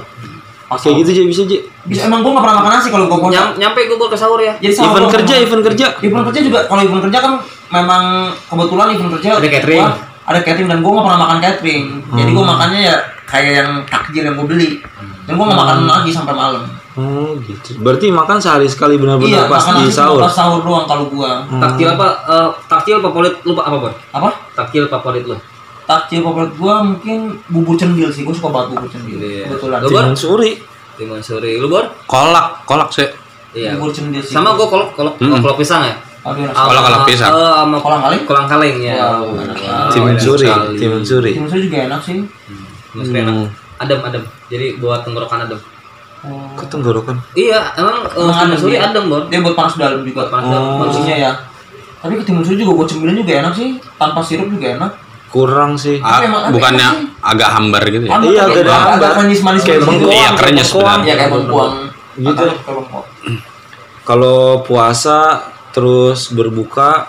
Pas 0.65 0.77
Kayak 0.77 1.01
gitu 1.01 1.09
aja 1.11 1.21
bisa 1.25 1.41
aja. 1.43 1.57
Bisa 1.83 2.01
emang 2.05 2.21
gua 2.21 2.31
nggak 2.31 2.43
pernah 2.43 2.57
makan 2.59 2.71
nasi 2.71 2.87
kalau 2.87 3.05
gua 3.05 3.17
puasa. 3.19 3.33
Nyam- 3.33 3.55
nyampe 3.57 3.79
gue 3.83 3.97
baru 3.97 4.09
ke 4.09 4.17
sahur 4.17 4.39
ya. 4.39 4.53
Jadi 4.55 4.69
sahur 4.71 4.87
Event 4.87 5.01
doang 5.01 5.15
kerja, 5.15 5.33
event 5.35 5.63
kerja. 5.63 5.85
Event 5.99 6.23
kerja 6.27 6.39
juga 6.41 6.59
kalau 6.65 6.81
event 6.81 7.01
kerja 7.03 7.19
kan 7.19 7.33
memang 7.69 8.03
kebetulan 8.45 8.87
event 8.91 9.11
kerja 9.15 9.29
Ada 9.35 9.49
catering. 9.49 9.81
gua- 9.83 9.97
ada 10.23 10.39
catering 10.39 10.67
dan 10.67 10.79
gua 10.79 10.91
nggak 10.91 11.05
pernah 11.05 11.19
makan 11.19 11.37
catering. 11.39 11.83
Jadi 12.13 12.29
gua 12.31 12.43
makannya 12.47 12.81
ya 12.85 12.95
kayak 13.25 13.51
yang 13.55 13.69
takjil 13.85 14.23
yang 14.23 14.35
gua 14.35 14.45
beli. 14.45 14.69
Dan 15.25 15.33
gua 15.35 15.45
nggak 15.47 15.59
makan 15.59 15.77
lagi 15.85 16.09
sampai 16.09 16.33
malam. 16.33 16.63
Oh 16.91 17.31
gitu. 17.39 17.79
Berarti 17.79 18.11
makan 18.11 18.37
sehari 18.37 18.67
sekali 18.67 18.93
Iya, 18.93 19.01
benar-benar 19.01 19.47
pas 19.47 19.63
makan 19.63 19.73
di 19.79 19.89
sahur. 19.89 20.19
pas 20.19 20.29
sahur 20.29 20.61
doang 20.61 20.85
kalau 20.85 21.07
gua. 21.07 21.47
Takjil 21.49 21.89
apa? 21.89 22.07
eh, 22.27 22.49
takjil 22.67 22.97
favorit 22.99 23.33
lu 23.41 23.55
apa 23.55 23.77
bor? 23.79 23.93
Apa? 24.11 24.29
Takjil 24.53 24.85
favorit 24.85 25.23
lu? 25.23 25.33
Takjil 25.89 26.21
favorit 26.21 26.53
gua 26.53 26.85
mungkin 26.85 27.17
bubur 27.49 27.73
cendil 27.73 28.13
sih. 28.13 28.21
Gua 28.21 28.29
suka 28.31 28.53
banget 28.53 28.77
bubur 28.77 28.87
cendil. 28.87 29.17
Iya. 29.17 29.49
Kebetulan. 29.49 29.79
Lu, 29.81 29.89
Bor? 29.89 30.05
Suri. 30.13 30.51
Timun 30.93 31.17
suri. 31.19 31.57
Lu 31.57 31.65
bor? 31.65 31.81
Kolak, 32.05 32.61
kolak 32.63 32.93
sih. 32.93 33.09
Iya. 33.51 33.73
Bubur 33.73 33.89
cendil 33.89 34.21
sih. 34.21 34.31
Sama 34.31 34.53
gue 34.53 34.67
kolok 34.67 34.93
kolok 34.93 35.17
Hmm. 35.17 35.41
kolok 35.41 35.57
pisang 35.57 35.81
ya. 35.81 35.95
Kolak- 36.21 36.53
kolak 36.53 37.03
pisang. 37.07 37.31
eh, 37.31 37.53
sama 37.55 37.77
Kolang 37.79 38.01
kaling? 38.03 38.21
kolang 38.27 38.45
kaleng 38.45 38.77
ya. 38.77 38.95
Wow, 39.17 39.33
Timun 39.89 40.13
suri, 40.13 40.45
timun 40.77 41.01
suri. 41.01 41.31
Timun 41.33 41.49
suri 41.49 41.61
juga 41.65 41.77
enak 41.89 42.01
sih. 42.03 42.21
Suri 42.93 43.17
enak. 43.17 43.49
Adem 43.79 43.99
adem. 44.03 44.23
Jadi 44.45 44.77
buat 44.77 45.01
tenggorokan 45.01 45.47
adem. 45.47 45.57
Oh. 46.19 46.51
Kok 46.53 46.67
tenggorokan? 46.67 47.15
Iya, 47.31 47.63
emang 47.73 48.03
eh, 48.05 48.19
Emang 48.19 48.35
timun 48.45 48.59
suri 48.59 48.75
dia. 48.75 48.85
adem 48.85 49.03
bor. 49.07 49.23
Dia 49.25 49.39
buat 49.39 49.55
panas 49.55 49.73
dalam 49.73 50.03
juga. 50.03 50.21
Buat 50.21 50.29
panas 50.29 50.45
dalam. 50.45 50.63
Oh. 50.67 50.77
Manusia 50.83 51.15
ya. 51.17 51.31
Tapi 51.97 52.13
ke 52.13 52.23
timun 52.23 52.43
suri 52.43 52.59
juga 52.59 52.71
gua 52.75 52.85
cemilin 52.85 53.15
juga 53.17 53.33
enak 53.39 53.53
sih. 53.55 53.69
Tanpa 53.95 54.19
sirup 54.21 54.51
juga 54.51 54.67
enak. 54.75 54.91
Kurang 55.29 55.77
sih. 55.77 56.01
Ah, 56.01 56.49
bukannya 56.49 57.13
agak 57.21 57.49
hambar 57.53 57.85
gitu 57.85 58.09
ya? 58.09 58.17
Iya, 58.17 58.43
tapi 58.49 58.65
agak 58.65 58.65
agak 58.65 58.79
hambar. 58.81 59.11
manis 59.21 59.39
manis 59.45 59.61
Kayak 59.61 59.85
bengkoang. 59.85 60.17
Iya, 60.17 60.29
kerenyes 60.33 60.69
bengkoang. 60.73 61.01
Iya 61.05 61.15
kayak 61.15 61.31
bengkuang. 61.31 61.73
Gitu. 62.17 62.45
Kalau 64.03 64.65
puasa 64.65 65.19
terus 65.69 66.33
berbuka 66.33 67.05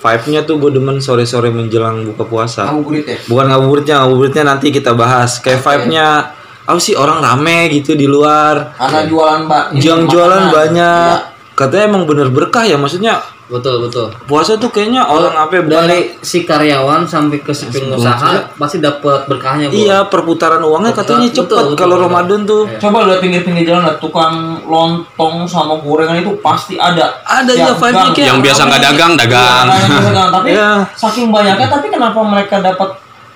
vibe-nya 0.00 0.42
tuh 0.48 0.56
gue 0.58 0.70
demen 0.74 0.98
sore-sore 0.98 1.54
menjelang 1.54 2.02
buka 2.08 2.24
puasa. 2.26 2.66
Ngabuburit 2.66 3.06
ya. 3.06 3.16
Bukan 3.28 3.46
ngabuburitnya, 3.52 3.94
ngabuburitnya 4.02 4.44
nanti 4.48 4.72
kita 4.74 4.96
bahas. 4.96 5.38
Kayak 5.38 5.62
vibe-nya 5.62 6.34
apa 6.66 6.80
sih 6.82 6.98
orang 6.98 7.22
rame 7.22 7.70
gitu 7.78 7.94
di 7.94 8.10
luar. 8.10 8.74
Karena 8.74 9.06
jualan 9.06 9.40
mbak. 9.46 9.64
Yang 9.78 10.00
jualan 10.10 10.42
banyak. 10.50 11.18
Iya. 11.20 11.54
Katanya 11.54 11.84
emang 11.92 12.08
bener 12.08 12.32
berkah 12.32 12.64
ya, 12.64 12.80
maksudnya 12.80 13.20
Betul 13.50 13.90
betul. 13.90 14.06
puasa 14.30 14.54
tuh 14.54 14.70
kayaknya 14.70 15.02
orang 15.02 15.34
apa 15.34 15.58
ya, 15.58 15.62
Dari 15.66 16.22
si 16.22 16.46
karyawan 16.46 17.02
sampai 17.02 17.42
ke 17.42 17.50
si 17.50 17.66
pengusaha 17.66 18.54
pasti 18.54 18.78
dapat 18.78 19.26
berkahnya 19.26 19.66
bor. 19.66 19.74
Iya, 19.74 19.98
perputaran 20.06 20.62
uangnya 20.62 20.94
katanya 20.94 21.26
cepet 21.26 21.74
kalau. 21.74 21.98
Ramadan 21.98 22.46
tuh. 22.46 22.70
Coba 22.78 23.10
lihat 23.10 23.20
pinggir-pinggir 23.20 23.66
jalan 23.66 23.90
lah 23.90 23.96
tukang 23.98 24.62
lontong 24.64 25.44
sama 25.50 25.76
gorengan 25.82 26.22
itu 26.22 26.30
pasti 26.38 26.78
ada. 26.78 27.20
Ada 27.26 27.52
ya 27.52 27.74
kayak 27.74 28.14
Yang 28.16 28.38
biasa 28.46 28.60
nggak 28.70 28.82
dagang, 28.86 29.12
dagang. 29.18 29.66
Iya, 29.66 29.98
dagang. 30.00 30.28
Tapi 30.30 30.48
Iya. 30.54 30.70
saking 30.94 31.26
banyaknya 31.34 31.66
tapi 31.66 31.86
kenapa 31.90 32.20
mereka 32.22 32.62
dapat 32.62 32.90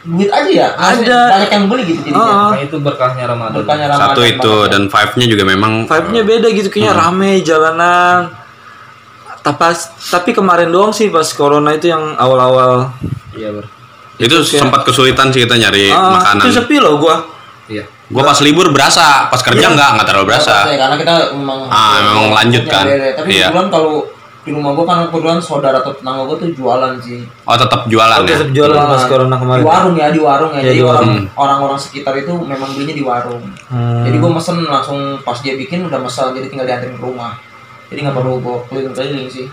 duit 0.04 0.28
aja 0.28 0.50
ya? 0.52 0.68
Maksudnya 0.76 1.16
Ada. 1.16 1.32
Banyak 1.32 1.50
yang 1.50 1.64
beli 1.66 1.82
gitu 1.88 2.00
jadi. 2.06 2.14
Ah. 2.14 2.52
Makanya 2.52 2.64
itu 2.68 2.76
berkahnya 2.78 3.24
Ramadan. 3.24 3.56
Berkahnya 3.64 3.86
Ramadan 3.88 4.08
Satu 4.12 4.22
itu 4.22 4.54
ya. 4.54 4.70
dan 4.70 4.82
vibe-nya 4.92 5.26
juga 5.26 5.44
memang 5.48 5.72
Vibe-nya 5.88 6.22
beda 6.22 6.48
gitu 6.52 6.68
kayaknya 6.70 6.92
rame 6.94 7.30
jalanan. 7.40 8.43
Tapi, 9.44 9.60
tapi 10.08 10.30
kemarin 10.32 10.68
doang 10.68 10.88
sih 10.88 11.08
pas 11.08 11.28
corona 11.30 11.70
itu 11.70 11.86
yang 11.86 12.16
awal-awal 12.16 12.88
Iya 13.30 13.52
bor. 13.52 13.68
itu 14.16 14.36
sempat 14.40 14.82
kesulitan 14.82 15.28
sih 15.28 15.44
kita 15.44 15.54
nyari 15.54 15.90
Ah, 15.90 16.16
makanan. 16.16 16.40
itu 16.40 16.50
sepi 16.54 16.76
loh 16.78 16.96
gua. 16.96 17.20
Iya. 17.66 17.84
Gua 18.06 18.22
pas 18.22 18.40
libur 18.40 18.68
berasa, 18.70 19.28
pas 19.28 19.36
kerja 19.38 19.68
nggak 19.68 19.88
nggak 19.94 20.06
terlalu 20.06 20.26
berasa. 20.26 20.64
Ya, 20.66 20.80
karena 20.80 20.96
kita 20.96 21.14
memang 21.34 21.66
Ah, 21.66 22.00
memang 22.02 22.32
lanjut 22.32 22.64
kan. 22.64 22.84
beda. 22.84 23.10
Tapi 23.14 23.28
Iya. 23.30 23.48
kebetulan 23.48 23.68
kalau 23.68 23.94
di 24.40 24.50
rumah 24.52 24.70
gua 24.72 24.84
kan 24.86 24.96
kebetulan 25.08 25.38
saudara 25.38 25.76
atau 25.78 25.92
tetangga 25.92 26.22
gua 26.22 26.36
tuh 26.36 26.48
jualan 26.50 26.92
sih. 26.98 27.20
Oh 27.42 27.56
tetap 27.58 27.80
jualan 27.84 28.16
Oh, 28.16 28.24
ya. 28.24 28.36
tetap 28.38 28.50
jualan 28.50 28.80
pas 28.86 29.02
corona 29.04 29.36
kemarin. 29.36 29.60
Di 29.60 29.66
warung 29.66 29.94
ya, 29.94 30.08
di 30.08 30.20
warung 30.20 30.52
ya. 30.52 30.56
Ya, 30.56 30.64
Jadi 30.66 30.72
di 30.74 30.82
orang 30.82 30.96
warung. 31.02 31.16
orang-orang 31.34 31.78
sekitar 31.78 32.14
itu 32.14 32.32
memang 32.38 32.68
belinya 32.70 32.92
di 32.92 33.02
warung. 33.02 33.44
Hmm. 33.66 34.04
Jadi 34.04 34.16
gua 34.18 34.30
mesen 34.32 34.56
langsung 34.62 34.98
pas 35.20 35.36
dia 35.38 35.52
bikin 35.52 35.84
udah 35.84 35.96
mesen 35.98 36.32
jadi 36.32 36.48
tinggal 36.48 36.64
dianterin 36.64 36.94
ke 36.94 37.02
rumah. 37.02 37.36
Jadi 37.86 37.98
nggak 38.00 38.14
perlu 38.14 38.38
gua 38.38 38.56
keliling-keliling 38.66 39.28
sih. 39.28 39.46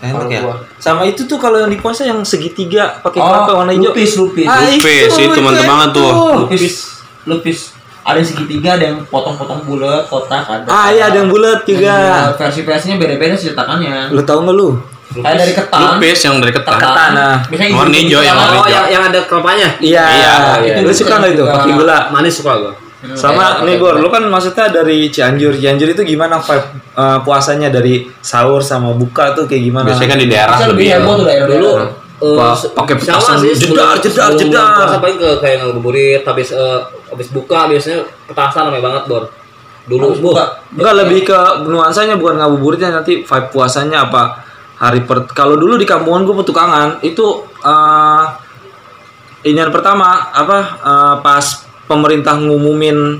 Enak 0.00 0.26
ya. 0.26 0.40
gua. 0.40 0.56
Sama 0.76 1.04
itu 1.04 1.24
tuh 1.24 1.36
kalau 1.36 1.58
yang 1.58 1.68
di 1.68 1.76
puasa 1.76 2.02
yang 2.02 2.20
segitiga 2.22 2.98
pakai 2.98 3.18
Oh, 3.18 3.26
kelapa 3.26 3.52
warna 3.54 3.72
hijau. 3.72 3.90
lupis, 3.90 4.16
lupis. 4.16 4.46
Ah, 4.46 4.64
Lupis, 4.64 5.12
itu 5.14 5.38
mantep 5.38 5.64
banget 5.64 5.90
tuh. 5.92 6.10
Lupis, 6.40 6.74
lupis. 7.24 7.60
ada 8.00 8.16
yang 8.16 8.24
segitiga 8.26 8.68
ada 8.74 8.84
yang 8.86 8.98
potong-potong 9.04 9.60
bulat 9.62 10.08
kotak 10.08 10.40
ada 10.40 10.64
Ah 10.66 10.88
iya 10.88 11.12
ada 11.12 11.20
yang 11.20 11.28
bulat 11.28 11.60
juga. 11.62 12.32
versi-versinya 12.32 12.96
beda-beda 12.96 13.36
sih 13.36 13.52
cetakannya 13.52 14.08
Lu 14.08 14.24
tahu 14.24 14.40
nggak 14.42 14.56
lu? 14.56 14.68
kayak 15.12 15.36
dari 15.36 15.52
ketan 15.52 15.78
Lupis 15.84 16.18
yang 16.22 16.34
dari 16.38 16.48
ketan. 16.50 16.78
Ketan, 16.78 17.10
nah. 17.12 17.36
Biasanya 17.44 17.70
Warna 17.70 17.90
gitu-gitu 17.92 18.08
hijau 18.08 18.20
yang 18.24 18.36
warna 18.36 18.50
Oh, 18.50 18.56
hijau. 18.56 18.72
yang, 18.72 18.84
yang 18.88 19.02
ada 19.04 19.18
kelapanya. 19.20 19.68
Iya. 19.78 20.04
Iya, 20.06 20.32
iya. 20.64 20.74
Lu 20.80 20.90
suka 20.90 21.14
nggak 21.18 21.30
itu 21.34 21.44
pakai 21.44 21.72
gula? 21.76 21.98
Manis 22.08 22.34
suka 22.34 22.52
gua. 22.56 22.72
Hmm, 23.00 23.16
Sama 23.16 23.64
nih 23.64 23.76
Gor, 23.76 23.96
lu 23.96 24.06
kan 24.06 24.20
maksudnya 24.22 24.68
dari 24.68 25.08
Cianjur. 25.08 25.56
Cianjur 25.56 25.88
itu 25.88 26.04
gimana 26.06 26.36
vibe 26.36 26.66
eh, 26.92 27.18
puasanya 27.20 27.68
dari 27.68 28.04
sahur 28.20 28.60
sama 28.60 28.92
buka 28.92 29.32
tuh 29.32 29.44
kayak 29.44 29.62
gimana? 29.64 29.86
Biasanya 29.86 30.10
kan 30.10 30.18
di 30.18 30.28
daerah 30.28 30.54
Bisa 30.54 30.68
lebih 30.68 30.86
heboh 30.90 31.14
tuh 31.14 31.24
daerah 31.24 31.48
Dulu 31.48 31.70
eh, 31.72 31.88
Pa- 32.36 32.52
se- 32.52 32.68
pakai 32.70 32.94
petasan 32.94 33.40
sih, 33.40 33.56
jedar, 33.56 33.96
jedar, 33.96 34.30
jedar. 34.34 34.76
puasa 34.76 34.96
paling 34.98 35.16
ke 35.16 35.30
kayak 35.40 35.56
ngabuburit 35.62 36.20
habis 36.22 36.52
eh, 36.52 36.78
habis 37.08 37.28
buka 37.30 37.64
biasanya 37.66 37.98
petasan 38.26 38.68
ramai 38.68 38.78
banget 38.78 39.02
bor 39.06 39.32
dulu 39.82 40.04
Habis 40.06 40.20
bu 40.20 40.28
buka. 40.30 40.44
Enggak 40.70 40.94
lebih 41.00 41.20
ke 41.24 41.38
nuansanya 41.64 42.14
bukan 42.14 42.36
ngabuburitnya 42.36 42.92
nanti 42.92 43.24
vibe 43.24 43.48
puasanya 43.48 44.04
apa 44.04 44.44
hari 44.76 45.00
per 45.00 45.24
kalau 45.26 45.56
dulu 45.56 45.74
di 45.74 45.84
kampungan 45.84 46.22
gue 46.22 46.36
petukangan 46.36 47.00
itu 47.00 47.24
eh 47.58 48.24
ini 49.42 49.56
yang 49.56 49.72
pertama 49.72 50.04
apa 50.30 50.58
eh, 50.78 51.14
pas 51.18 51.46
pemerintah 51.90 52.38
ngumumin 52.38 53.18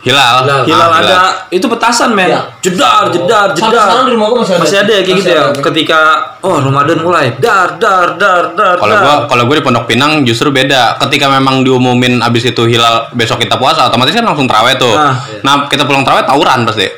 hilal. 0.00 0.36
Hilal. 0.44 0.60
hilal 0.64 0.88
Ah, 0.88 1.00
ada 1.00 1.18
itu 1.48 1.64
petasan 1.64 2.12
men 2.12 2.28
Iya. 2.28 2.40
jedar 2.60 3.04
jedar 3.08 3.48
Sampai 3.52 3.68
jedar 3.68 3.84
sekarang 3.84 4.04
di 4.04 4.12
rumah 4.12 4.28
gua 4.28 4.38
masih 4.40 4.54
ada. 4.56 4.62
masih 4.64 4.78
ada 4.78 4.92
ya 4.92 5.02
kayak 5.02 5.16
gitu 5.16 5.28
Masih 5.28 5.36
ya 5.36 5.44
ada. 5.44 5.60
ketika 5.60 6.00
oh 6.40 6.56
Ramadan 6.58 6.98
mulai 7.00 7.26
dar 7.36 7.68
dar 7.76 8.08
dar 8.16 8.44
dar 8.52 8.76
Kalau 8.76 8.96
gua 8.96 9.14
kalau 9.24 9.42
gua 9.44 9.56
di 9.56 9.64
Pondok 9.66 9.84
Pinang 9.84 10.12
justru 10.22 10.48
beda. 10.48 10.96
Ketika 10.98 11.28
memang 11.28 11.60
diumumin 11.60 12.20
abis 12.20 12.44
itu 12.46 12.62
hilal 12.64 13.12
besok 13.12 13.40
kita 13.40 13.56
puasa, 13.56 13.88
otomatis 13.88 14.12
kan 14.12 14.24
langsung 14.24 14.48
terawih 14.48 14.76
tuh. 14.76 14.94
Ah. 14.94 15.20
Nah, 15.40 15.64
kita 15.66 15.84
pulang 15.84 16.00
terawih 16.00 16.24
tawuran 16.24 16.64
pasti. 16.64 16.88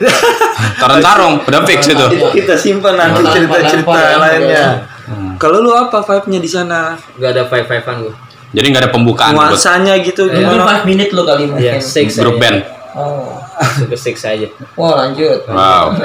Taruhan 0.79 1.03
sarung, 1.03 1.35
udah 1.41 1.61
fix 1.63 1.87
itu. 1.89 2.07
itu 2.09 2.27
kita 2.37 2.55
simpan 2.55 2.95
nanti 2.95 3.23
cerita-cerita 3.25 3.83
lempar 3.89 3.99
ya, 4.01 4.17
lainnya 4.17 4.67
Hmm. 5.03 5.35
kalau 5.35 5.59
lu 5.59 5.75
apa 5.75 5.99
vibe-nya 5.99 6.39
di 6.39 6.47
sana 6.47 6.95
nggak 7.19 7.31
ada 7.35 7.43
five 7.45 7.67
fivean 7.67 8.07
gua 8.07 8.15
Jadi 8.53 8.67
nggak 8.69 8.83
ada 8.83 8.93
pembukaan 8.93 9.33
nuansanya 9.33 9.97
gitu 9.99 10.29
Mungkin 10.29 10.45
gimana 10.45 10.85
5 10.85 10.89
menit 10.89 11.09
lo 11.11 11.25
kali 11.25 11.45
Iya, 11.57 11.77
mungkin. 11.77 11.81
six 11.83 12.09
grup 12.17 12.37
aja. 12.37 12.43
band. 12.43 12.59
Oh. 12.93 13.33
Super 13.81 13.97
six 13.97 14.17
aja 14.23 14.49
Wah 14.75 14.93
lanjut. 14.99 15.41
Wow. 15.47 15.87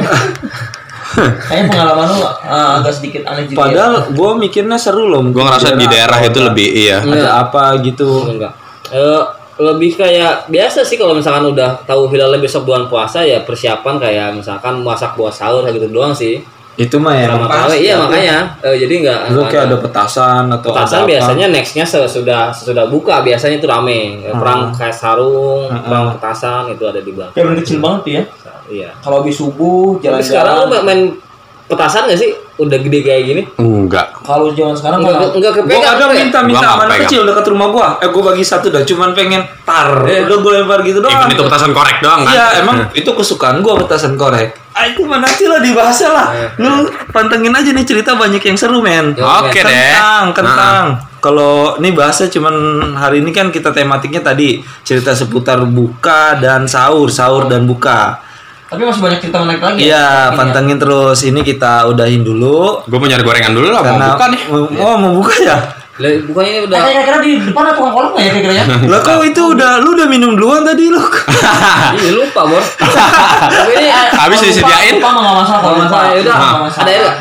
Kayaknya 1.18 1.66
pengalaman 1.68 2.06
lu 2.10 2.20
uh, 2.20 2.30
agak 2.78 2.94
sedikit 2.94 3.22
aneh 3.26 3.48
juga. 3.48 3.56
ya. 3.56 3.60
Padahal 3.64 3.94
gue 4.12 4.32
mikirnya 4.38 4.78
seru 4.78 5.08
loh. 5.08 5.24
Gua 5.26 5.50
ngerasa 5.50 5.74
di 5.74 5.88
daerah 5.88 6.20
itu 6.20 6.40
lebih 6.40 6.68
iya. 6.68 7.00
ada 7.00 7.08
Enggak. 7.08 7.34
apa 7.48 7.64
gitu. 7.82 8.10
enggak 8.28 8.54
Eh, 8.88 9.22
lebih 9.58 9.98
kayak 9.98 10.48
biasa 10.48 10.86
sih 10.86 10.96
kalau 10.96 11.12
misalkan 11.12 11.44
udah 11.44 11.82
tahu 11.84 12.08
hilalnya 12.08 12.38
besok 12.38 12.64
bulan 12.64 12.86
puasa 12.86 13.20
ya 13.20 13.42
persiapan 13.42 13.98
kayak 13.98 14.28
misalkan 14.36 14.80
masak 14.80 15.18
buat 15.18 15.34
sahur 15.34 15.66
kayak 15.66 15.82
gitu 15.82 15.88
doang 15.90 16.14
sih 16.14 16.40
Itu 16.78 16.98
mah 16.98 17.10
ya. 17.12 17.26
sama 17.28 17.44
pas 17.44 17.66
tarawih 17.66 17.80
iya 17.80 17.90
ya. 17.90 17.98
makanya 17.98 18.38
Eh, 18.62 18.76
jadi 18.78 18.94
nggak 19.00 19.20
Lu 19.30 19.42
kayak 19.44 19.64
ada 19.66 19.78
petasan 19.78 20.44
atau 20.48 20.70
Petasan 20.70 20.94
ada 20.94 21.02
apa. 21.02 21.10
biasanya 21.10 21.46
nextnya 21.50 21.84
sesudah 21.84 22.42
sesudah 22.50 22.86
buka 22.86 23.16
biasanya 23.20 23.58
itu 23.58 23.66
rame 23.66 24.00
Hmm. 24.24 24.38
perang 24.38 24.62
kayak 24.72 24.94
sarung 24.94 25.66
perang 25.68 26.14
petasan 26.14 26.70
itu 26.70 26.84
ada 26.84 27.00
di 27.00 27.12
belakang 27.12 27.34
Ya 27.34 27.44
bener 27.44 27.58
kecil 27.60 27.78
banget 27.80 28.02
ya. 28.08 28.22
iya 28.68 28.90
Kalau 29.00 29.22
habis 29.22 29.34
subuh 29.34 29.98
tapi 29.98 30.22
sekarang 30.22 30.54
lu 30.56 30.62
jalan-jalan. 30.68 30.86
main- 30.86 31.10
main 31.10 31.26
petasan 31.68 32.06
gak 32.06 32.16
sih 32.16 32.32
udah 32.58 32.78
gede 32.82 33.00
kayak 33.06 33.24
gini 33.24 33.42
Enggak. 33.58 34.18
Kalau 34.26 34.52
zaman 34.52 34.76
sekarang 34.76 35.00
enggak 35.06 35.32
enggak 35.32 35.52
Gua 35.54 35.64
kepegang 35.64 35.84
kadang 35.86 36.10
apa 36.10 36.14
ya? 36.18 36.24
minta 36.26 36.40
minta 36.44 36.68
Gua 36.68 36.80
mana 36.84 36.94
kecil 37.06 37.22
dekat 37.24 37.46
rumah 37.48 37.68
gua. 37.72 37.88
Eh 38.04 38.10
gua 38.12 38.24
bagi 38.34 38.44
satu 38.44 38.68
dah, 38.68 38.84
cuman 38.84 39.16
pengen 39.16 39.42
tar. 39.64 40.04
Udah 40.04 40.38
gua 40.44 40.52
lempar 40.60 40.80
gitu 40.84 41.00
doang. 41.00 41.14
Even 41.14 41.38
itu 41.38 41.44
petasan 41.46 41.72
korek 41.72 41.98
doang 42.04 42.22
kan? 42.28 42.34
Iya, 42.34 42.46
emang 42.66 42.78
itu 42.92 43.08
kesukaan 43.08 43.64
gua 43.64 43.80
petasan 43.80 44.20
korek. 44.20 44.58
Ah 44.76 44.86
itu 44.86 45.02
mana 45.08 45.26
nanti 45.26 45.50
lah 45.50 45.58
dibahas 45.64 45.98
lah. 46.06 46.28
Lu 46.60 46.86
pantengin 47.10 47.56
aja 47.56 47.72
nih 47.74 47.86
cerita 47.88 48.14
banyak 48.14 48.44
yang 48.44 48.58
seru 48.60 48.84
men. 48.84 49.16
Oke 49.18 49.64
deh. 49.64 49.72
Kentang, 49.72 50.26
kentang. 50.36 50.86
Kalau 51.18 51.82
ini 51.82 51.98
bahasnya 51.98 52.30
cuman 52.30 52.54
hari 52.94 53.26
ini 53.26 53.34
kan 53.34 53.50
kita 53.50 53.74
tematiknya 53.74 54.22
tadi 54.22 54.62
cerita 54.86 55.18
seputar 55.18 55.66
buka 55.66 56.38
dan 56.38 56.70
sahur, 56.70 57.10
sahur 57.10 57.50
dan 57.50 57.66
buka. 57.66 58.27
Tapi 58.68 58.82
masih 58.84 59.00
banyak 59.00 59.20
cerita 59.20 59.38
menarik 59.40 59.62
lagi. 59.62 59.80
ya. 59.80 59.86
Iya, 59.88 60.08
pantengin 60.34 60.76
terus. 60.76 61.20
Ini 61.22 61.40
kita 61.42 61.88
udahin 61.88 62.22
dulu 62.22 62.84
Gue 62.84 62.98
mau 62.98 63.06
nyari 63.06 63.22
gorengan 63.22 63.52
dulu 63.52 63.68
lah, 63.70 63.80
mau 63.80 63.88
karena 63.90 64.08
buka 64.12 64.26
nih. 64.28 64.42
mau- 64.46 64.68
oh 64.78 64.96
mau 64.98 65.12
buka 65.16 65.36
ya. 65.40 65.58
Lah, 65.98 66.14
bukannya 66.22 66.62
udah 66.62 66.78
Nah, 66.78 66.86
kira-kira 66.86 67.18
di 67.20 67.32
depan 67.42 67.64
ada 67.64 67.74
tukang 67.74 67.90
nggak 67.90 68.22
ya 68.22 68.30
kira-kira 68.30 68.54
ya? 68.54 68.66
Lah 68.94 69.00
kok 69.02 69.18
itu 69.26 69.42
udah 69.50 69.72
lu 69.82 69.90
udah 69.92 70.06
minum 70.06 70.32
duluan 70.32 70.62
tadi 70.62 70.84
lu. 70.88 71.02
Ih, 71.98 72.14
lupa 72.14 72.46
bor 72.46 72.62
tapi 72.62 73.72
ini 73.74 73.90
Habis 74.14 74.38
disediain. 74.44 74.94
Lupa 74.94 75.10
lupa 75.10 75.18
nggak 75.18 75.36
masalah 75.42 75.62
lupa. 75.64 75.82
masalah 75.82 76.06
ya 76.06 76.20
udah 76.22 76.36
ada 76.38 76.86
air 76.86 77.02
nggak? 77.02 77.18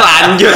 Lanjut. 0.00 0.52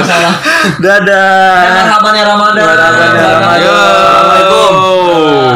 Masalah. 0.00 0.34
Dadah. 0.78 1.60
Marhaban 1.76 2.12
ya 2.14 2.24
Ramadan. 2.24 2.62
Marhaban 2.64 3.08
ya 3.10 3.28
Ramadan. 3.36 3.60
Assalamualaikum. 3.68 5.51